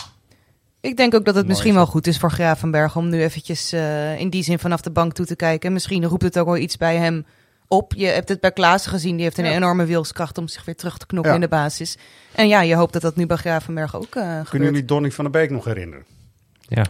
[0.81, 1.77] Ik denk ook dat het Mooi misschien zo.
[1.77, 5.13] wel goed is voor Gravenberg om nu eventjes eh, in die zin vanaf de bank
[5.13, 5.73] toe te kijken.
[5.73, 7.27] Misschien roept het ook wel iets bij hem
[7.69, 7.93] op.
[7.97, 9.53] Je hebt het bij Klaassen gezien, die heeft een Ja.
[9.53, 11.37] enorme wilskracht om zich weer terug te knokken Ja.
[11.37, 11.97] in de basis.
[12.35, 15.25] En ja, je hoopt dat dat nu bij Gravenberg ook eh Kunnen jullie Donny van
[15.25, 16.05] der Beek nog herinneren?
[16.75, 16.85] Ja.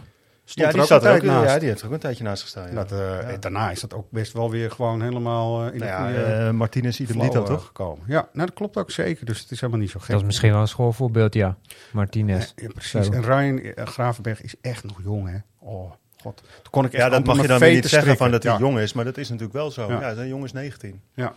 [0.45, 2.67] Stond Ja, die, er er ook, ja, die heeft er ook een tijdje naast gestaan.
[2.67, 2.73] Ja.
[2.73, 2.97] Dat, eh,
[3.31, 3.37] Ja.
[3.37, 6.49] Daarna is dat ook best wel weer gewoon helemaal eh, in de Nou ja, eh,
[6.51, 7.65] Martinez eh, toch?
[7.65, 8.03] gekomen.
[8.07, 9.25] Ja, nou, dat klopt ook zeker.
[9.25, 10.09] Dus het is helemaal niet zo gek.
[10.09, 11.57] Dat is misschien wel een schoolvoorbeeld, ja.
[11.91, 12.53] Martinez.
[12.55, 13.05] Ja, precies.
[13.05, 13.11] Zo.
[13.11, 15.37] En Ryan eh, Gravenberg is echt nog jong, hè?
[15.59, 15.91] Oh,
[16.21, 16.37] god.
[16.37, 18.51] Toen kon ik echt Ja, dat mag je dan weer niet zeggen van dat hij
[18.51, 19.87] Ja, jong is, maar dat is natuurlijk wel zo.
[19.91, 19.99] Ja.
[20.01, 21.01] Ja, zijn jongen is 19.
[21.13, 21.33] Ja,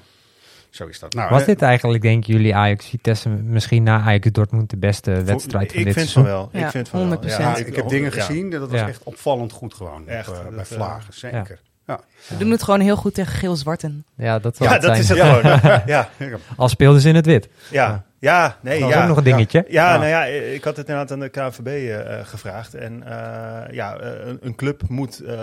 [0.70, 1.14] zo is dat.
[1.14, 5.11] Nou, Was eh, dit eigenlijk, denken jullie, Ajax Vitesse misschien na Ajax Dortmund de beste
[5.22, 6.22] wedstrijd van ik dit vind seizoen?
[6.22, 6.48] van wel.
[6.52, 7.20] Ja, ik vind van 100%.
[7.20, 7.38] wel.
[7.40, 8.88] Ja, ik, heb dingen gezien, dat was Ja.
[8.88, 10.09] echt opvallend goed gewoon.
[10.09, 11.61] Echt, op, eh, bij eh, Vlagen, zeker.
[11.87, 12.00] Ja.
[12.29, 14.05] We doen het gewoon heel goed tegen geel-zwarten.
[14.16, 14.98] Ja, dat Ja, dat zijn.
[14.98, 15.81] is het gewoon.
[15.87, 16.09] Ja,
[16.57, 17.48] Al speelden ze in het wit.
[17.70, 19.02] ja, ja, nee, Dat was ja.
[19.02, 19.64] ook nog een dingetje.
[19.68, 19.96] Ja, Ja.
[19.98, 22.74] nou ja, ik had het inderdaad aan de KNVB eh, gevraagd.
[22.74, 25.38] En eh, ja, eh, een, een club moet eh,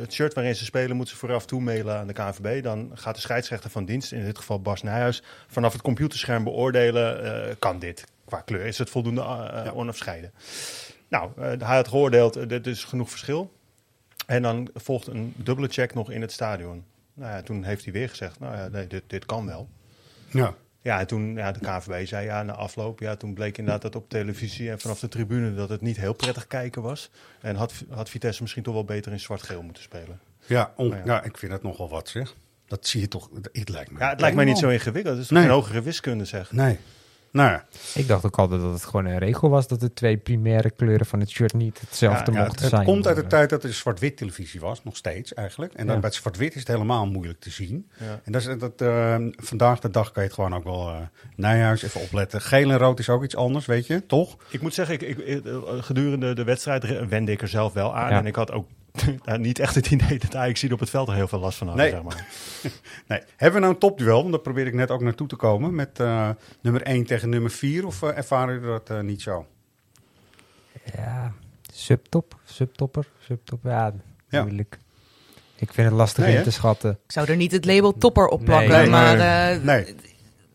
[0.00, 2.62] het shirt waarin ze spelen, moet ze vooraf toemailen aan de KNVB.
[2.62, 7.24] Dan gaat de scheidsrechter van dienst, in dit geval Bas Nijhuis, vanaf het computerscherm beoordelen,
[7.24, 8.66] eh, kan dit qua kleur?
[8.66, 10.32] Is het voldoende eh, onafscheiden?
[11.08, 13.52] Nou, hij had geoordeeld, uh, er is genoeg verschil.
[14.26, 16.84] En dan volgt een dubbele check nog in het stadion.
[17.14, 19.68] Nou ja, toen heeft hij weer gezegd, nou ja, nee, dit, dit kan wel.
[20.30, 20.54] Ja.
[20.84, 23.96] Ja, en toen ja, de KNVB zei ja, na afloop, ja, toen bleek inderdaad dat
[23.96, 27.10] op televisie en vanaf de tribune dat het niet heel prettig kijken was.
[27.40, 30.20] En had, had Vitesse misschien toch wel beter in zwart-geel moeten spelen.
[30.46, 31.14] Ja, on- Nou ja.
[31.14, 31.22] ja.
[31.22, 32.34] ik vind het nogal wat zeg.
[32.66, 33.98] Dat zie je toch, het lijkt me.
[33.98, 35.14] Ja, het lijkt mij niet zo ingewikkeld.
[35.14, 35.46] Het is toch Nee.
[35.46, 36.52] geen hogere wiskunde, zeg.
[36.52, 36.78] Nee.
[37.34, 40.16] Nou ja, Ik dacht ook altijd dat het gewoon een regel was dat de twee
[40.16, 42.84] primaire kleuren van het shirt niet hetzelfde Ja, ja, mochten het zijn.
[42.84, 45.72] komt uit de tijd dat er zwart-wit televisie was, nog steeds eigenlijk.
[45.72, 46.00] En dan Ja.
[46.00, 47.90] bij het zwart-wit is het helemaal moeilijk te zien.
[47.98, 48.20] Ja.
[48.24, 50.88] En dat is, dat, eh, vandaag de dag kan je het gewoon ook wel...
[50.88, 50.96] eh
[51.36, 52.40] Nijhuis, even opletten.
[52.40, 54.36] Geel en rood is ook iets anders, weet je, toch?
[54.50, 58.10] Ik moet zeggen, ik, ik, eh, gedurende de wedstrijd wende ik er zelf wel aan.
[58.10, 58.18] Ja.
[58.18, 58.68] En ik had ook
[59.24, 61.58] nou, niet echt het idee dat Ajax hier op het veld er heel veel last
[61.58, 61.76] van had.
[61.76, 61.90] Nee.
[61.90, 62.26] Zeg maar.
[63.08, 63.20] Nee.
[63.36, 64.18] Hebben we nou een topduel?
[64.20, 65.74] Want daar probeer ik net ook naartoe te komen.
[65.74, 66.30] Met eh,
[66.60, 67.86] nummer 1 tegen nummer 4.
[67.86, 69.46] Of eh, ervaren jullie dat eh, niet zo?
[70.96, 71.32] ja,
[71.72, 73.92] subtop, subtopper, subtop, ja,
[74.28, 74.42] Ja.
[74.42, 74.78] moeilijk.
[75.56, 76.90] Ik vind het lastig Nee, in te schatten.
[76.90, 79.16] Ik zou er niet het label topper op plakken, Nee, maar
[79.60, 79.94] nee.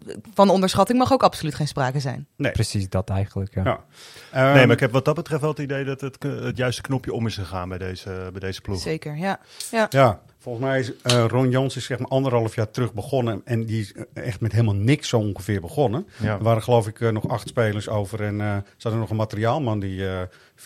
[0.09, 2.27] Eh, van onderschatting mag ook absoluut geen sprake zijn.
[2.35, 2.51] Nee.
[2.51, 3.63] Precies dat eigenlijk, ja.
[3.63, 3.83] Ja.
[4.31, 6.57] Ehm, nee, maar ik heb wat dat betreft wel het idee dat het, k- het
[6.57, 8.81] juiste knopje om is gegaan bij deze, bij deze ploeg.
[8.81, 9.39] Zeker, ja.
[9.71, 9.85] ja.
[9.89, 13.41] Ja, volgens mij is eh, Ron Jans is zeg maar anderhalf jaar terug begonnen.
[13.45, 16.07] En die is eh, echt met helemaal niks zo ongeveer begonnen.
[16.19, 16.33] Ja.
[16.37, 18.23] Er waren geloof ik eh, nog acht spelers over.
[18.23, 20.21] En eh ze hadden nog een materiaalman die eh
[20.59, 20.63] 24-7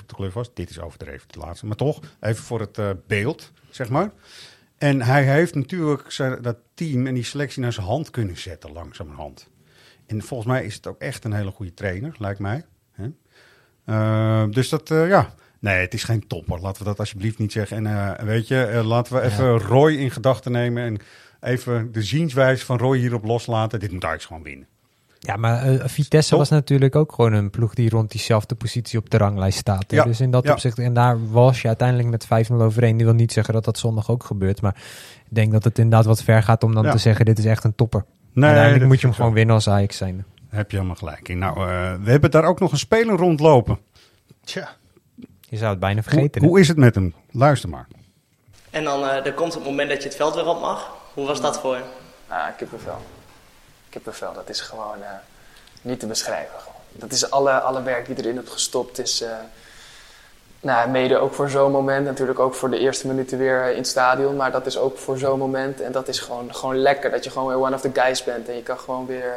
[0.00, 0.50] op de club was.
[0.54, 1.66] Dit is overdreven, het laatste.
[1.66, 4.10] Maar toch, even voor het eh, beeld, zeg maar.
[4.84, 8.72] En hij heeft natuurlijk zijn, dat team en die selectie naar zijn hand kunnen zetten,
[8.72, 9.50] langzamerhand.
[10.06, 12.64] En volgens mij is het ook echt een hele goede trainer, lijkt mij.
[13.84, 15.34] Eh, dus dat, eh, ja.
[15.58, 16.60] Nee, het is geen topper.
[16.60, 17.76] Laten we dat alsjeblieft niet zeggen.
[17.76, 20.82] En eh, weet je, laten we even Roy in gedachten nemen.
[20.82, 20.98] En
[21.40, 23.80] even de zienswijze van Roy hierop loslaten.
[23.80, 24.66] Dit moet Ajax gewoon winnen.
[25.26, 29.10] Ja, maar eh, Vitesse was natuurlijk ook gewoon een ploeg die rond diezelfde positie op
[29.10, 29.84] de ranglijst staat.
[29.88, 30.52] Ja, Dus in dat ja.
[30.52, 32.96] opzicht, en daar was je uiteindelijk met 5-0 overeen.
[32.96, 34.60] Die wil niet zeggen dat dat zondag ook gebeurt.
[34.62, 34.74] Maar
[35.28, 36.90] ik denk dat het inderdaad wat ver gaat om dan Ja.
[36.90, 38.04] te zeggen, dit is echt een topper.
[38.32, 39.36] Nee, uiteindelijk moet je hem gewoon zo.
[39.36, 40.24] winnen als Ajax zijn.
[40.48, 41.38] Heb je helemaal gelijk in.
[41.38, 43.78] Nou, eh, we hebben daar ook nog een speler rondlopen.
[44.44, 44.68] Tja.
[45.40, 46.40] Je zou het bijna vergeten.
[46.40, 47.14] Hoe, hoe is het met hem?
[47.30, 47.86] Luister maar.
[48.70, 50.90] En dan uh, er komt het moment dat je het veld weer op mag.
[51.14, 51.82] Hoe was dat voor je?
[52.28, 52.98] Ah, kippenvel.
[53.94, 55.06] Kippenvel, dat is gewoon uh,
[55.82, 56.60] niet te beschrijven.
[56.60, 56.82] Gewoon.
[56.92, 58.98] Dat is alle, alle werk die erin hebt gestopt.
[58.98, 59.28] Is, uh,
[60.60, 62.04] nou, mede ook voor zo'n moment.
[62.04, 64.36] Natuurlijk ook voor de eerste minuten weer in het stadion.
[64.36, 65.80] Maar dat is ook voor zo'n moment.
[65.80, 67.10] En dat is gewoon, gewoon lekker.
[67.10, 68.48] Dat je gewoon weer one of the guys bent.
[68.48, 69.34] En je kan gewoon weer,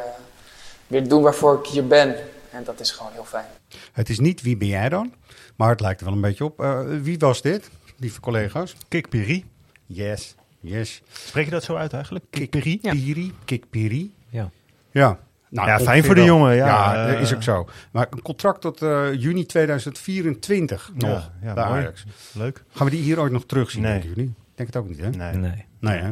[0.86, 2.16] weer doen waarvoor ik hier ben.
[2.50, 3.46] En dat is gewoon heel fijn.
[3.92, 5.14] Het is niet wie ben jij dan?
[5.56, 6.60] Maar het lijkt er wel een beetje op.
[6.60, 8.74] Uh, wie was dit, lieve collega's?
[8.88, 9.44] Kik Piri.
[9.86, 11.02] Yes, yes.
[11.12, 12.24] Spreek je dat zo uit eigenlijk?
[12.30, 12.78] Kik Piri?
[12.82, 12.90] Ja.
[12.90, 14.16] Piri, Kik Piri.
[14.28, 14.50] Ja.
[14.90, 15.18] Ja.
[15.50, 16.54] Nou, ja, fijn voor de jongen.
[16.54, 17.68] Ja, ja uh, is ook zo.
[17.90, 21.80] Maar een contract tot uh, juni 2024 nog ja, ja, bij mooi.
[21.80, 22.04] Ajax.
[22.32, 22.64] Leuk.
[22.70, 23.92] Gaan we die hier ooit nog terugzien, nee.
[23.92, 24.34] denken jullie?
[24.54, 25.10] Denk het ook niet, hè?
[25.10, 25.34] Nee.
[25.34, 25.64] Nee.
[25.80, 26.10] Nee, hè?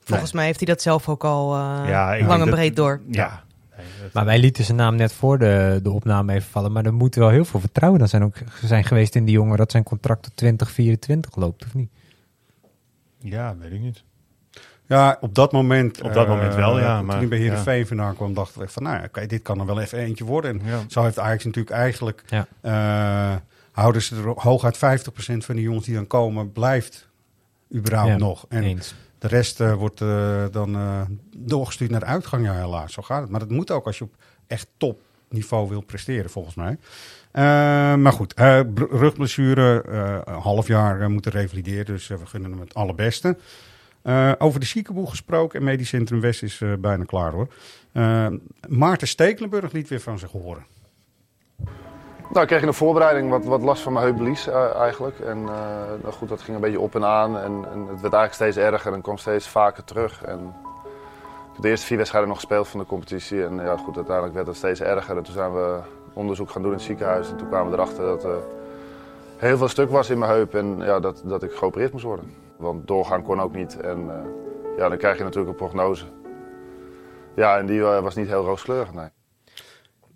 [0.00, 0.38] Volgens nee.
[0.40, 3.00] mij heeft hij dat zelf ook al uh, ja, ik lang en dat, breed door.
[3.10, 3.44] Ja.
[3.76, 6.72] Nee, maar wij lieten zijn naam net voor de, de opname even vallen.
[6.72, 9.56] Maar er moet wel heel veel vertrouwen dan zijn, ook, zijn geweest in die jongen
[9.56, 11.90] dat zijn contract tot 2024 loopt, of niet?
[13.18, 14.04] Ja, weet ik niet.
[14.86, 16.02] Ja, op dat moment.
[16.02, 16.96] Op dat moment wel, ja.
[16.96, 17.86] Toen maar, ik bij Heerenveen ja.
[17.86, 20.60] vandaan kwam, dachten we van, nou ja, okay, dit kan er wel even eentje worden.
[20.60, 22.24] En zo heeft Ajax natuurlijk eigenlijk,
[22.62, 23.34] uh,
[23.72, 24.78] houden ze er hooguit 50%
[25.36, 27.08] van de jongens die dan komen, blijft
[27.74, 28.44] überhaupt nog.
[28.48, 28.94] En eens.
[29.18, 30.76] de rest uh, wordt uh, dan
[31.36, 33.30] doorgestuurd naar de uitgang, ja helaas, zo gaat het.
[33.30, 34.14] Maar dat moet ook als je op
[34.46, 36.78] echt topniveau wil presteren, volgens mij.
[37.96, 38.34] maar goed,
[38.90, 39.82] rugblessure,
[40.24, 43.36] een half jaar moeten revalideren, dus we gunnen hem het allerbeste.
[44.06, 47.48] Uh, over de ziekenboel gesproken en Medisch Centrum West is uh, bijna klaar hoor.
[47.92, 48.26] Uh,
[48.68, 50.66] Maarten Stekelenburg liet weer van zich horen.
[52.30, 55.20] Nou, ik kreeg in de voorbereiding wat, wat last van mijn heupbelies eigenlijk.
[55.20, 57.38] En nou goed, dat ging een beetje op en aan.
[57.38, 60.22] En, en, het werd eigenlijk steeds erger en kwam steeds vaker terug.
[60.22, 63.44] En ik heb de eerste vier wedstrijden nog gespeeld van de competitie.
[63.44, 65.16] En ja, goed, uiteindelijk werd het steeds erger.
[65.16, 65.78] En toen zijn we
[66.12, 67.30] onderzoek gaan doen in het ziekenhuis.
[67.30, 68.38] En toen kwamen we erachter dat er
[69.36, 70.54] heel veel stuk was in mijn heup.
[70.54, 72.45] En ja, dat, dat ik geopereerd moest worden.
[72.58, 73.80] Want doorgaan kon ook niet.
[73.80, 74.14] En uh,
[74.76, 76.04] ja, dan krijg je natuurlijk een prognose.
[77.36, 79.08] Ja, en die uh, was niet heel rooskleurig, nee.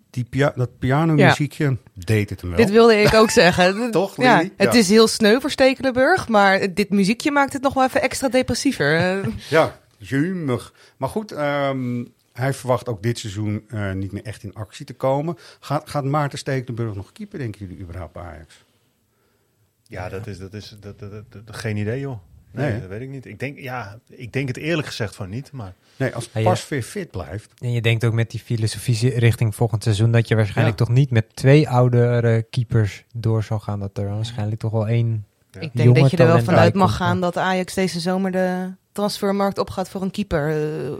[0.09, 1.77] Die pia dat pianomuziekje ja.
[1.93, 2.59] deed het hem wel.
[2.59, 3.91] Dit wilde ik ook zeggen.
[3.91, 4.53] Toch, ja, Lily?
[4.57, 4.79] Het ja.
[4.79, 9.21] is heel sneu voor Stekelenburg, maar dit muziekje maakt het nog wel even extra depressiever.
[9.49, 10.73] ja, jumig.
[10.97, 14.93] Maar goed, um, hij verwacht ook dit seizoen uh, niet meer echt in actie te
[14.93, 15.37] komen.
[15.59, 18.63] Gaat, gaat Maarten Stekelenburg nog keeper, denken jullie überhaupt bij Ajax?
[19.83, 22.19] Ja, dat is, dat is dat, dat, dat, dat, geen idee, joh.
[22.53, 23.25] Nee, Nee, dat weet ik niet.
[23.25, 25.73] Ik denk, ja, ik denk het eerlijk gezegd van niet, maar...
[25.97, 26.49] Nee, als Ja, ja.
[26.49, 27.51] pas weer fit blijft.
[27.57, 30.85] En je denkt ook met die filosofie richting volgend seizoen dat je waarschijnlijk Ja.
[30.85, 33.79] toch niet met twee oudere keepers door zal gaan.
[33.79, 35.25] Dat er waarschijnlijk toch wel één.
[35.59, 39.57] ik denk dat je er wel vanuit mag gaan dat Ajax deze zomer de transfermarkt
[39.57, 40.49] opgaat voor een keeper.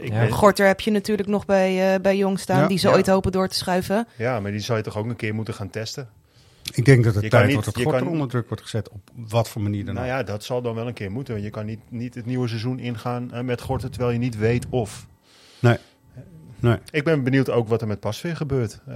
[0.02, 2.66] Uh, weet- Gorter heb je natuurlijk nog bij, uh, bij Jong staan, Ja.
[2.66, 2.94] die ze Ja.
[2.94, 4.06] ooit hopen door te schuiven.
[4.16, 6.08] Ja, maar die zou je toch ook een keer moeten gaan testen?
[6.74, 8.88] Ik denk dat het Je tijd niet- wordt dat kan- onder druk wordt gezet.
[8.88, 10.12] Op wat voor manier dan Nou ook.
[10.12, 11.42] ja, dat zal dan wel een keer moeten.
[11.42, 14.66] Je kan niet, niet het nieuwe seizoen ingaan eh, met Gorten, terwijl je niet weet
[14.70, 15.06] of.
[15.58, 15.76] Nee.
[16.60, 16.76] Nee.
[16.90, 18.80] Ik ben benieuwd ook wat er met Pasveer gebeurt.
[18.88, 18.94] Uh,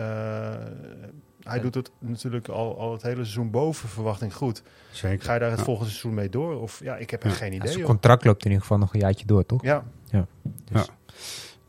[1.42, 1.58] hij Ja.
[1.62, 4.62] doet het natuurlijk al, al het hele seizoen boven verwachting goed.
[4.90, 5.24] Zeker.
[5.24, 5.64] Ga je daar het Ja.
[5.64, 6.60] volgende seizoen mee door?
[6.60, 7.34] Of ja, ik heb er Ja.
[7.34, 7.66] geen Ja, idee.
[7.68, 7.88] zijn joh.
[7.88, 9.62] contract loopt in ieder geval nog een jaartje door, toch?
[9.62, 9.84] Ja,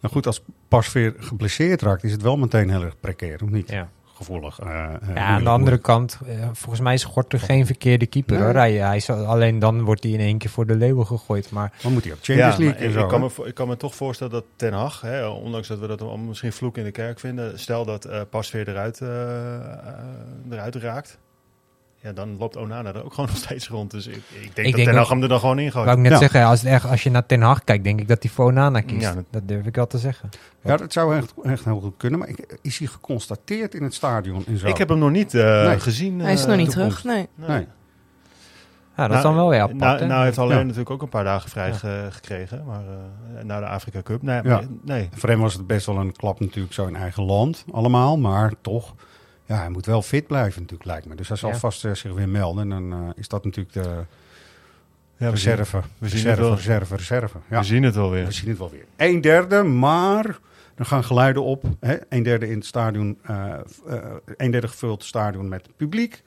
[0.01, 3.49] Nou goed, als pas weer geblesseerd raakt, is het wel meteen heel erg precair, of
[3.49, 3.69] niet?
[3.69, 3.89] Ja.
[4.17, 4.59] Gevoelig.
[4.59, 8.43] eh, eh, Ja, aan de andere kant, eh, volgens mij is Gorter geen verkeerde keeper.
[8.43, 8.53] Hoor.
[8.53, 11.51] Hij, hij zal, alleen dan wordt hij in één keer voor de leeuwen gegooid.
[11.51, 12.99] Maar Dan moet hij ook Champions ja, League ik, zo.
[12.99, 15.87] ik, kan me, ik kan me toch voorstellen dat Ten Hag, hè, ondanks dat we
[15.87, 19.01] dat misschien vloek in de kerk vinden, stel dat eh Pasveer eruit,
[20.51, 21.17] eruit raakt.
[22.01, 23.91] Ja, dan loopt Onana er ook gewoon nog steeds rond.
[23.91, 25.85] Dus ik, ik denk dat denk Ten Hag hem er dan gewoon in gooit.
[25.85, 26.17] wou ik net Ja.
[26.17, 28.45] zeggen, als, het echt, als je naar Ten Hag kijkt, denk ik dat hij voor
[28.45, 29.01] Onana kiest.
[29.01, 30.29] Ja, dat, dat- durf ik wel te zeggen.
[30.63, 32.19] Ja, dat zou echt, echt heel goed kunnen.
[32.19, 34.67] Maar ik, is hij geconstateerd in het stadion en zo?
[34.67, 35.79] Ik heb hem nog niet eh, Nee.
[35.79, 36.19] gezien.
[36.19, 37.27] Hij is eh, nog niet terug, nee.
[37.35, 37.47] Nee.
[37.49, 37.67] Nee.
[38.97, 39.77] Ja, dat is dan wel weer apart.
[39.79, 40.63] Nou, nou heeft alleen Ja.
[40.63, 41.73] natuurlijk ook een paar dagen vrij Ja.
[41.73, 42.81] ge- gekregen, maar
[43.37, 44.21] eh na de Afrika Cup.
[44.21, 44.41] Nee, Ja.
[44.43, 45.09] maar- nee.
[45.15, 48.17] Voor hem was het best wel een klap natuurlijk zo in eigen land allemaal.
[48.17, 48.95] Maar toch,
[49.47, 51.15] ja, hij moet wel fit blijven natuurlijk lijkt me.
[51.15, 51.55] Dus hij zal Ja.
[51.55, 52.71] vast eh, zich weer melden.
[52.71, 54.05] En dan eh, is dat natuurlijk de
[55.19, 55.77] Ja, we zien, reserve.
[55.97, 56.55] we zien reserve, het wel.
[56.55, 57.37] reserve, reserve.
[57.49, 57.59] Ja.
[57.59, 58.25] we zien het wel weer.
[58.25, 58.85] We zien het wel weer.
[58.95, 60.39] Een derde, maar
[60.75, 61.63] er gaan geluiden op.
[61.79, 61.95] Hè?
[62.09, 63.53] Een derde in het stadion, eh
[63.87, 63.97] eh,
[64.37, 66.23] een derde gevuld stadion met publiek.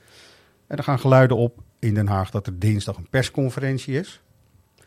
[0.67, 4.21] En er gaan geluiden op in Den Haag dat er dinsdag een persconferentie is.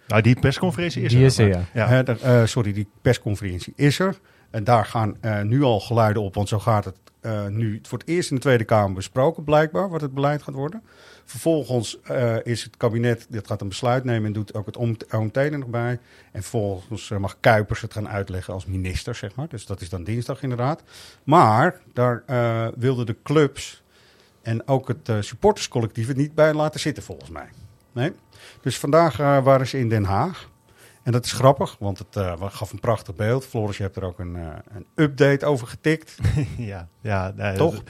[0.08, 1.26] Nou, die persconferentie is Die er.
[1.26, 1.88] is er, ja.
[1.88, 4.20] Hè, er, eh, sorry, die persconferentie is er.
[4.52, 7.98] En daar gaan eh, nu al geluiden op, want zo gaat het eh, nu voor
[7.98, 10.84] het eerst in de Tweede Kamer besproken, blijkbaar, wat het beleid gaat worden.
[11.26, 15.38] Vervolgens eh, is het kabinet, dit gaat een besluit nemen en doet ook het OMT
[15.38, 16.00] er nog bij.
[16.32, 19.48] En vervolgens eh, mag Kuipers het gaan uitleggen als minister, zeg maar.
[19.48, 20.84] Dus dat is dan dinsdag inderdaad.
[21.24, 22.24] Maar daar
[22.76, 23.82] wilden de clubs
[24.42, 27.50] En ook het supporterscollectief het niet bij laten zitten, volgens mij.
[27.92, 28.14] Nee?
[28.62, 30.50] Dus vandaag waren ze in Den Haag.
[31.04, 33.46] En dat is grappig, want het uh, gaf een prachtig beeld.
[33.46, 34.36] Floris, je hebt er ook een,
[34.74, 36.18] een update over getikt.
[36.58, 37.74] ja, ja nee, toch?
[37.74, 37.84] Dat,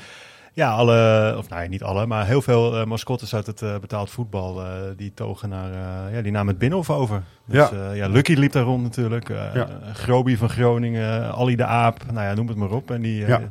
[0.53, 4.61] ja, alle, of nee, niet alle, maar heel veel uh, mascottes uit het betaald voetbal,
[4.95, 5.71] die togen naar,
[6.13, 7.23] ja, die namen het Binnenhof over.
[7.45, 7.91] Dus, ja.
[7.91, 9.67] ja, Lucky liep daar rond natuurlijk, ja.
[9.93, 12.91] Groby van Groningen, Ali de Aap, nou ja, noem het maar op.
[12.91, 13.41] En die, ja.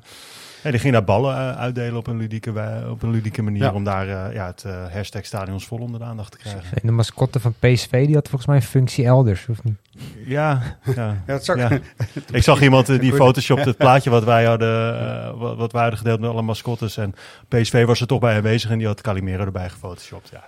[0.63, 2.51] Ja, die ging daar ballen uh, uitdelen op een ludieke,
[2.91, 3.63] op een ludieke manier.
[3.63, 3.73] Ja.
[3.73, 6.63] Om daar uh, ja, het uh, hashtag stadions vol onder de aandacht te krijgen.
[6.63, 9.77] En de mascotte van PSV die had volgens mij een functie elders, of niet?
[10.27, 10.63] Ja,
[10.95, 11.17] ja.
[11.27, 11.71] ja, zag, ja.
[12.33, 16.21] ik zag iemand die photoshopte het plaatje wat wij hadden, wat, wat wij hadden gedeeld
[16.21, 16.97] met alle mascottes.
[16.97, 17.15] En
[17.49, 20.29] PSV was er toch bij aanwezig en die had Calimero erbij gefotoshopt.
[20.29, 20.45] Ja.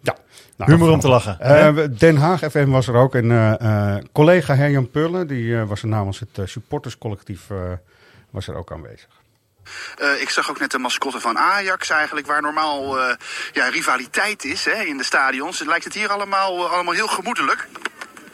[0.00, 0.16] Ja,
[0.56, 1.38] nou, humor om te lachen.
[1.42, 3.14] Uh, Den Haag FM was er ook.
[3.14, 7.50] En collega Herjan Pullen, die was er namens het supporterscollectief,
[8.30, 9.08] was er ook aanwezig.
[9.98, 13.14] Uh, ik zag ook net de mascotte van Ajax eigenlijk, waar normaal uh,
[13.52, 15.64] ja, rivaliteit is hè, in de stadions.
[15.64, 17.68] Lijkt het hier allemaal, uh, allemaal heel gemoedelijk.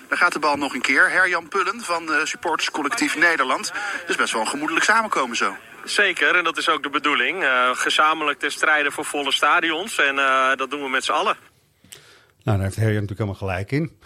[0.09, 1.11] Dan gaat de bal nog een keer.
[1.11, 3.73] Herjan Pullen van supporterscollectief Nederland.
[4.07, 5.57] Dus best wel een gemoedelijk samenkomen zo.
[5.85, 7.45] Zeker, en dat is ook de bedoeling.
[7.73, 9.99] gezamenlijk te strijden voor volle stadions.
[9.99, 10.17] En
[10.57, 11.37] dat doen we met z'n allen.
[12.43, 13.99] Nou, daar heeft Herjan natuurlijk helemaal gelijk in.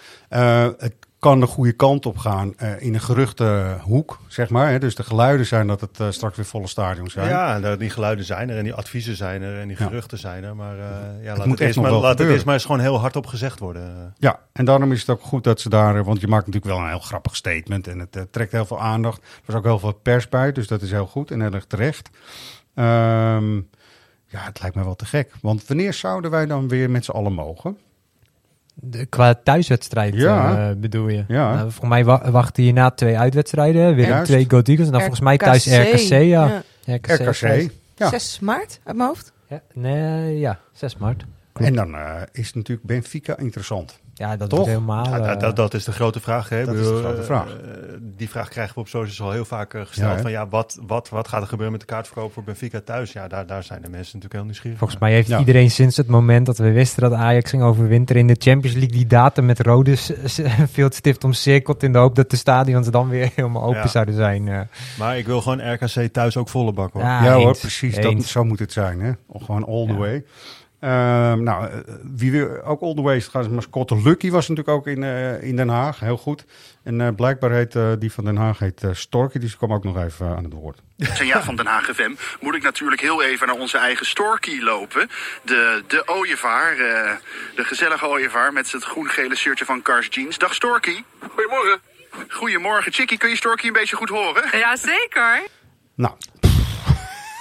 [0.79, 4.71] het kan de goede kant op gaan uh, in een geruchte hoek, zeg maar.
[4.71, 4.79] Hè?
[4.79, 7.29] Dus de geluiden zijn dat het uh, straks weer volle stadions zijn.
[7.29, 10.29] Ja, die geluiden zijn er en die adviezen zijn er en die geruchten ja.
[10.29, 10.57] zijn er.
[10.57, 10.85] Maar uh,
[11.23, 13.27] ja, het laat, het, eens maar, laat het eens maar eens gewoon heel hard op
[13.27, 14.15] gezegd worden.
[14.19, 16.05] Ja, en daarom is het ook goed dat ze daar...
[16.05, 19.19] Want je maakt natuurlijk wel een heel grappig statement en het trekt heel veel aandacht.
[19.19, 21.67] Er was ook heel veel pers bij, dus dat is heel goed en heel erg
[21.67, 22.11] terecht.
[22.75, 23.69] Um,
[24.27, 25.33] ja, het lijkt me wel te gek.
[25.41, 27.79] Want wanneer zouden wij dan weer met z'n allen mogen?
[28.81, 30.69] De, qua thuiswedstrijd ja.
[30.71, 31.25] uh, bedoel je?
[31.29, 31.55] Ja.
[31.55, 33.95] Nou, volgens mij wa wachten hierna twee uitwedstrijden.
[33.95, 34.87] Weer twee Go Eagles.
[34.87, 36.09] En dan volgens mij thuis RKC.
[36.09, 36.63] Ja.
[36.85, 36.95] ja.
[36.95, 37.09] RKC.
[37.09, 37.71] RKC.
[37.97, 38.09] Ja.
[38.09, 39.33] 6 maart uit mijn hoofd?
[39.49, 41.25] Ja, nee, ja 6 maart.
[41.53, 41.71] Klopt.
[41.71, 44.01] En dan uh, is natuurlijk Benfica interessant.
[44.19, 44.61] Ja, dat Toch?
[44.61, 45.05] is helemaal...
[45.05, 46.49] Ja, dat, dat, dat, is de grote vraag.
[46.49, 46.65] Hè?
[46.65, 47.47] Dat is de grote vraag.
[47.47, 47.53] Uh,
[48.01, 50.17] die vraag krijgen we op socials al heel vaak uh, gesteld.
[50.17, 53.13] Ja, van ja, wat, wat, wat gaat er gebeuren met de kaartverkoop voor Benfica thuis?
[53.13, 54.79] Ja, daar, daar zijn de mensen natuurlijk heel nieuwsgierig.
[54.79, 55.39] Volgens mij heeft ja.
[55.39, 58.97] iedereen sinds het moment dat we wisten dat Ajax ging overwinteren in de Champions League
[58.97, 59.97] die datum met rode
[60.73, 63.89] veldstift omcirkeld in de hoop dat de stadions dan weer helemaal open ja.
[63.89, 64.47] zouden zijn.
[64.47, 64.61] Uh.
[64.99, 67.03] Maar ik wil gewoon RKC thuis ook volle bak hoor.
[67.03, 67.97] Ja, ja hoor, precies.
[67.97, 69.01] Dat, zo moet het zijn.
[69.01, 69.13] Hè?
[69.33, 70.25] Gewoon all the way.
[70.81, 70.91] Uh,
[71.33, 75.43] nou, wie weer ook all the way gaat mascotte Lucky was natuurlijk ook in, uh,
[75.43, 76.45] in Den Haag, heel goed.
[76.83, 80.03] En uh, blijkbaar heet die van Den Haag heet Storky, dus ik kom ook nog
[80.05, 80.83] even aan het woord.
[81.19, 84.61] En ja, van Den Haag FM moet ik natuurlijk heel even naar onze eigen Storky
[84.61, 85.09] lopen.
[85.43, 86.77] De, de ooievaar,
[87.55, 90.39] de gezellige ooievaar met het groen-gele shirtje van Cars Jeans.
[90.39, 91.03] Dag Storky.
[91.31, 91.81] Goedemorgen.
[92.29, 92.93] Goedemorgen.
[92.93, 94.59] Chickie, kun je Storky een beetje goed horen?
[94.59, 95.43] Ja, zeker.
[95.95, 96.15] Nou,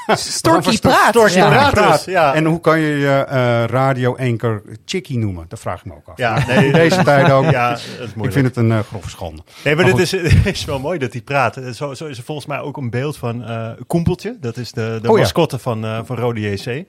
[0.08, 1.10] Storky praat.
[1.10, 1.70] Storky ja.
[1.70, 2.06] praat.
[2.06, 2.34] Ja.
[2.34, 5.46] En hoe kan je je uh, radio anchor Chickie noemen?
[5.48, 6.18] Dat vraag ik me ook af.
[6.18, 7.50] Ja, nee, deze tijd ook.
[7.52, 7.78] Ja,
[8.22, 9.42] ik vind het een uh, grove schande.
[9.64, 10.14] Nee, maar, maar dit is,
[10.60, 11.60] is, wel mooi dat hij praat.
[11.74, 14.38] Zo, zo, is er volgens mij ook een beeld van uh, Koempeltje.
[14.42, 15.62] Dat is de, de oh, mascotte ja.
[15.62, 16.86] van, van Rode JC.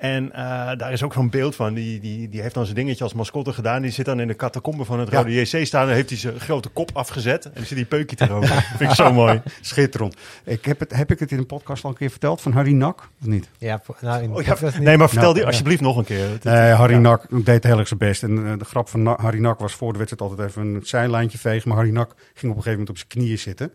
[0.00, 0.32] En uh,
[0.76, 1.74] daar is ook zo'n beeld van.
[1.74, 3.82] Die, die, die heeft dan zijn dingetje als mascotte gedaan.
[3.82, 5.18] Die zit dan in de catacombe van het ja.
[5.18, 5.86] Rode JC staan.
[5.86, 7.44] Dan heeft hij zijn grote kop afgezet.
[7.44, 8.48] En dan zit die peukje te roken.
[8.78, 9.42] vind ik zo mooi.
[9.60, 10.16] Schitterend.
[10.44, 12.72] Ik heb, het, heb ik het in een podcast al een keer verteld van Harry
[12.72, 13.08] Nak?
[13.20, 13.48] Of niet?
[13.58, 15.86] Ja, nou, in oh, ja nee, maar vertel nou, die alsjeblieft ja.
[15.86, 16.28] nog een keer.
[16.42, 18.22] Nee, Harry Nak deed heel erg zijn best.
[18.22, 20.80] En uh, de grap van Na Harry Nak was voor de wedstrijd altijd even een
[20.82, 21.68] zijlijntje vegen.
[21.68, 23.72] Maar Harry Nak ging op een gegeven moment op zijn knieën zitten.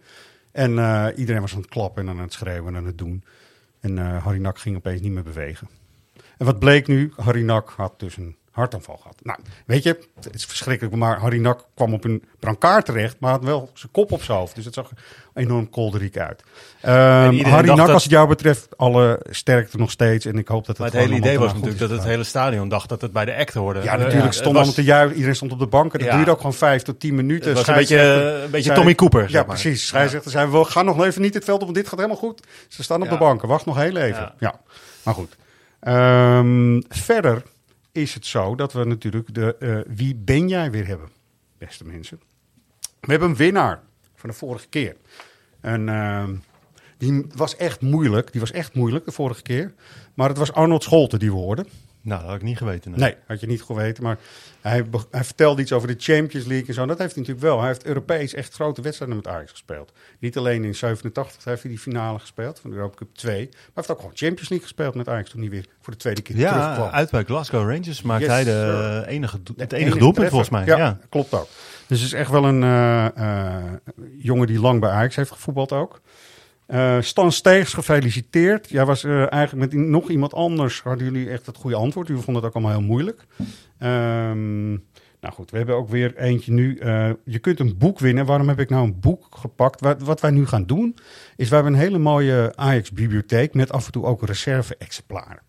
[0.51, 3.23] En uh, iedereen was aan het klappen en aan het schreeuwen en aan het doen.
[3.79, 5.67] En uh, Harry Nak ging opeens niet meer bewegen.
[6.37, 7.13] En wat bleek nu?
[7.15, 9.15] Harry Nak had dus een hartaanval gehad.
[9.23, 13.31] Nou, weet je, het is verschrikkelijk, maar Harry Nak kwam op een brancard terecht, maar
[13.31, 14.55] had wel zijn kop op zijn hoofd.
[14.55, 14.91] Dus het zag
[15.33, 16.41] enorm kolderiek uit.
[16.41, 17.89] Um, Harry Nak, dat...
[17.89, 20.25] als het jou betreft, alle sterkte nog steeds.
[20.25, 22.69] En ik hoop dat het Maar het hele idee was natuurlijk dat het hele stadion
[22.69, 23.81] dacht dat het bij de acte hoorde.
[23.81, 24.23] Ja, natuurlijk.
[24.23, 24.73] Ja, stond allemaal was...
[24.73, 25.13] te juichen.
[25.13, 25.99] Iedereen stond op de banken.
[25.99, 26.15] Dat ja.
[26.15, 27.49] duurde ook gewoon vijf tot tien minuten.
[27.49, 27.99] Het was een beetje,
[28.43, 29.29] een beetje Tommy Cooper.
[29.29, 29.45] Ja, maar.
[29.45, 29.87] precies.
[29.87, 32.41] Scheidsrechter zei, we gaan nog even niet het veld op, want dit gaat helemaal goed.
[32.67, 33.47] Ze staan op de banken.
[33.47, 34.33] Wacht nog heel even.
[34.39, 34.59] Ja,
[35.03, 35.35] maar goed.
[35.87, 37.43] Um, verder
[37.91, 41.09] is het zo dat we natuurlijk de uh, Wie ben jij weer hebben,
[41.57, 42.19] beste mensen.
[42.99, 43.83] We hebben een winnaar
[44.15, 44.95] van de vorige keer.
[45.61, 46.23] En uh,
[46.97, 48.31] die was echt moeilijk.
[48.31, 49.73] Die was echt moeilijk de vorige keer.
[50.13, 51.67] Maar het was Arnold Scholte die we hoorden.
[52.05, 52.91] Nou, dat had ik niet geweten.
[52.91, 54.03] Nee, nee had je niet geweten.
[54.03, 54.17] Maar
[54.61, 56.85] hij, hij, vertelde iets over de Champions League en zo.
[56.85, 57.59] Dat heeft hij natuurlijk wel.
[57.59, 59.91] Hij heeft Europees echt grote wedstrijden met Ajax gespeeld.
[60.19, 63.35] Niet alleen in 87 heeft hij die finale gespeeld van de Europa Cup 2.
[63.35, 65.99] Maar hij heeft ook gewoon Champions League gespeeld met Ajax toen hij weer voor de
[65.99, 66.89] tweede keer ja, terugkwam.
[66.89, 70.65] uit bij Glasgow Rangers maakt yes, hij de enige, het enige doelpunt volgens mij.
[70.65, 71.47] Ja, ja, klopt ook.
[71.87, 73.63] Dus het is echt wel een uh, uh,
[74.17, 76.01] jongen die lang bij Ajax heeft gevoetbald ook.
[76.67, 78.69] Uh, Stan Steegs, gefeliciteerd.
[78.69, 82.07] Jij was uh, eigenlijk met nog iemand anders, hadden jullie echt het goede antwoord.
[82.07, 83.25] Jullie vonden het ook allemaal heel moeilijk.
[83.79, 84.83] Um,
[85.21, 86.79] nou goed, we hebben ook weer eentje nu.
[86.79, 88.25] Uh, je kunt een boek winnen.
[88.25, 89.81] Waarom heb ik nou een boek gepakt?
[89.81, 90.97] Wat, wat wij nu gaan doen,
[91.35, 95.41] is we hebben een hele mooie Ajax-bibliotheek met af en toe ook reserve-exemplaren.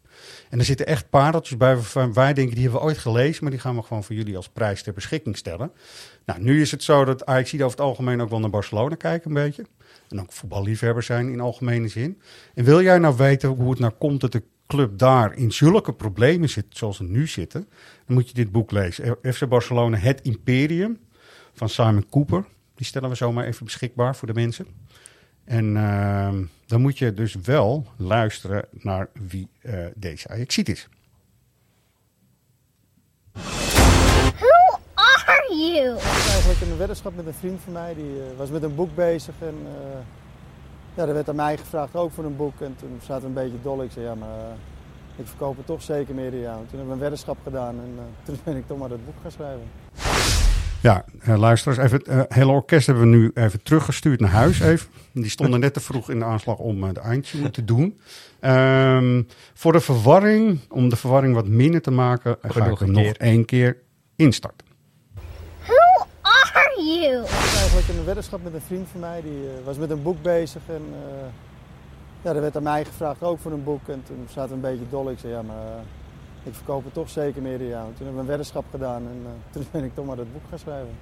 [0.51, 3.53] En er zitten echt pareltjes bij waarvan wij denken, die hebben we ooit gelezen, maar
[3.53, 5.73] die gaan we gewoon voor jullie als prijs ter beschikking stellen.
[6.25, 9.29] Nou, nu is het zo dat Ajax over het algemeen ook wel naar Barcelona kijken
[9.29, 9.67] een beetje.
[10.09, 12.20] En ook voetballiefhebbers zijn in algemene zin.
[12.54, 15.92] En wil jij nou weten hoe het nou komt dat de club daar in zulke
[15.92, 17.68] problemen zit zoals ze nu zitten,
[18.07, 19.16] dan moet je dit boek lezen.
[19.22, 20.98] FC Barcelona, Het Imperium
[21.52, 22.44] van Simon Cooper.
[22.74, 24.66] Die stellen we zomaar even beschikbaar voor de mensen.
[25.44, 26.34] En uh,
[26.66, 30.88] dan moet je dus wel luisteren naar wie uh, deze Ajaxiet is.
[33.32, 35.98] Who are you?
[36.47, 37.94] Eigenlijk een weddenschap met een vriend van mij.
[37.94, 39.34] Die uh, was met een boek bezig.
[39.40, 39.99] En uh,
[40.94, 42.61] ja, er werd aan mij gevraagd ook voor een boek.
[42.61, 43.82] En toen zaten we een beetje dol.
[43.82, 44.57] Ik zei ja, maar
[45.16, 46.57] ik verkoop het toch zeker meer dan jou.
[46.57, 47.74] Toen hebben we een weddenschap gedaan.
[47.74, 49.62] En toen ben ik toch maar dat boek gaan schrijven.
[50.82, 54.61] Ja, uh, luisteraars, even, het uh, hele orkest hebben we nu even teruggestuurd naar huis.
[54.61, 54.88] Even.
[55.12, 57.99] Die stonden net te vroeg in de aanslag om uh, de eindje te doen.
[58.40, 63.12] Um, voor de verwarring, om de verwarring wat minder te maken, ga ik hem nog
[63.12, 63.76] één keer
[64.16, 64.66] instarten.
[66.57, 67.22] Who are you?
[67.22, 69.22] Ik was eigenlijk een weddenschap met een vriend van mij.
[69.22, 70.62] Die was met een boek bezig.
[70.66, 70.82] En
[72.22, 73.88] ja, er werd aan mij gevraagd ook voor een boek.
[73.88, 75.11] En toen zaten we een beetje dol.
[75.11, 75.82] Ik zei ja, maar
[76.42, 77.84] ik verkoop het toch zeker meer dan jou.
[77.84, 80.42] Toen hebben we een weddenschap gedaan en uh, toen ben ik toch maar dat boek
[80.48, 80.94] gaan schrijven.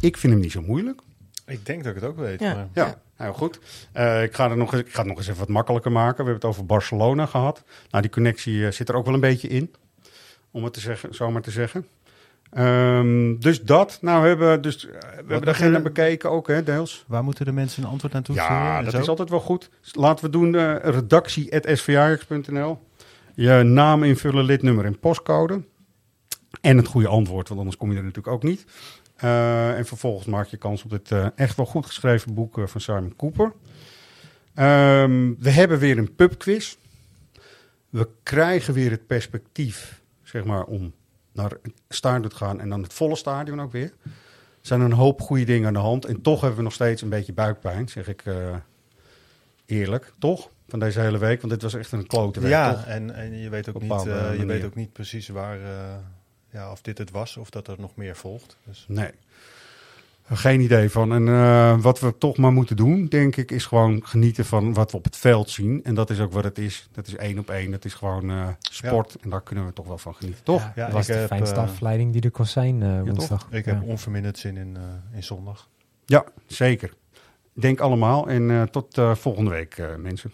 [0.00, 1.00] Ik vind hem niet zo moeilijk.
[1.46, 2.40] Ik denk dat ik het ook weet.
[2.40, 2.68] Ja, maar...
[2.72, 3.58] ja heel goed.
[3.96, 6.24] Uh, ik, ga er nog, ik ga het nog eens even wat makkelijker maken.
[6.24, 7.62] We hebben het over Barcelona gehad.
[7.90, 9.74] Nou, die connectie uh, zit er ook wel een beetje in.
[10.50, 11.86] Om het te zeggen, zomaar te zeggen.
[12.58, 13.98] Um, dus dat.
[14.00, 17.04] Nou, we hebben, dus, we hebben de agenda bekeken ook, hè, deels.
[17.06, 18.56] Waar moeten de mensen een antwoord naartoe sturen?
[18.56, 19.70] Ja, dat is altijd wel goed.
[19.92, 20.54] Laten we doen
[22.52, 22.80] uh.
[23.34, 25.62] Je naam invullen, lidnummer en postcode.
[26.60, 28.64] En het goede antwoord, want anders kom je er natuurlijk ook niet.
[29.24, 32.80] Uh, en vervolgens maak je kans op dit uh, echt wel goed geschreven boek van
[32.80, 33.52] Simon Cooper.
[34.54, 36.76] Um, we hebben weer een pubquiz.
[37.90, 40.92] We krijgen weer het perspectief, zeg maar, om
[41.32, 41.50] naar
[42.00, 43.92] te gaan en dan het volle stadion ook weer.
[44.04, 46.04] Er zijn een hoop goede dingen aan de hand.
[46.04, 48.24] En toch hebben we nog steeds een beetje buikpijn, zeg ik
[49.66, 50.50] eerlijk, toch?
[50.72, 51.40] van deze hele week?
[51.40, 52.84] Want dit was echt een klote week, Ja, toch?
[52.84, 55.94] en, en je, weet ook niet, uh, je weet ook niet precies waar, uh,
[56.50, 58.56] ja, of dit het was of dat er nog meer volgt.
[58.66, 58.84] Dus.
[58.88, 59.10] Nee.
[60.24, 61.12] Geen idee van.
[61.12, 64.90] En uh, wat we toch maar moeten doen, denk ik, is gewoon genieten van wat
[64.90, 65.84] we op het veld zien.
[65.84, 66.88] En dat is ook wat het is.
[66.92, 67.70] Dat is één op één.
[67.70, 69.12] Dat is gewoon sport.
[69.12, 69.18] Ja.
[69.22, 70.60] En daar kunnen we toch wel van genieten, toch?
[70.60, 73.46] Ja, ja dat was de fijnste afleiding die er kon zijn woensdag.
[73.50, 74.76] ik heb onverminderd zin in,
[75.14, 75.68] in zondag.
[76.06, 76.92] Ja, zeker.
[77.52, 78.28] Denk allemaal.
[78.28, 80.32] En tot volgende week, mensen.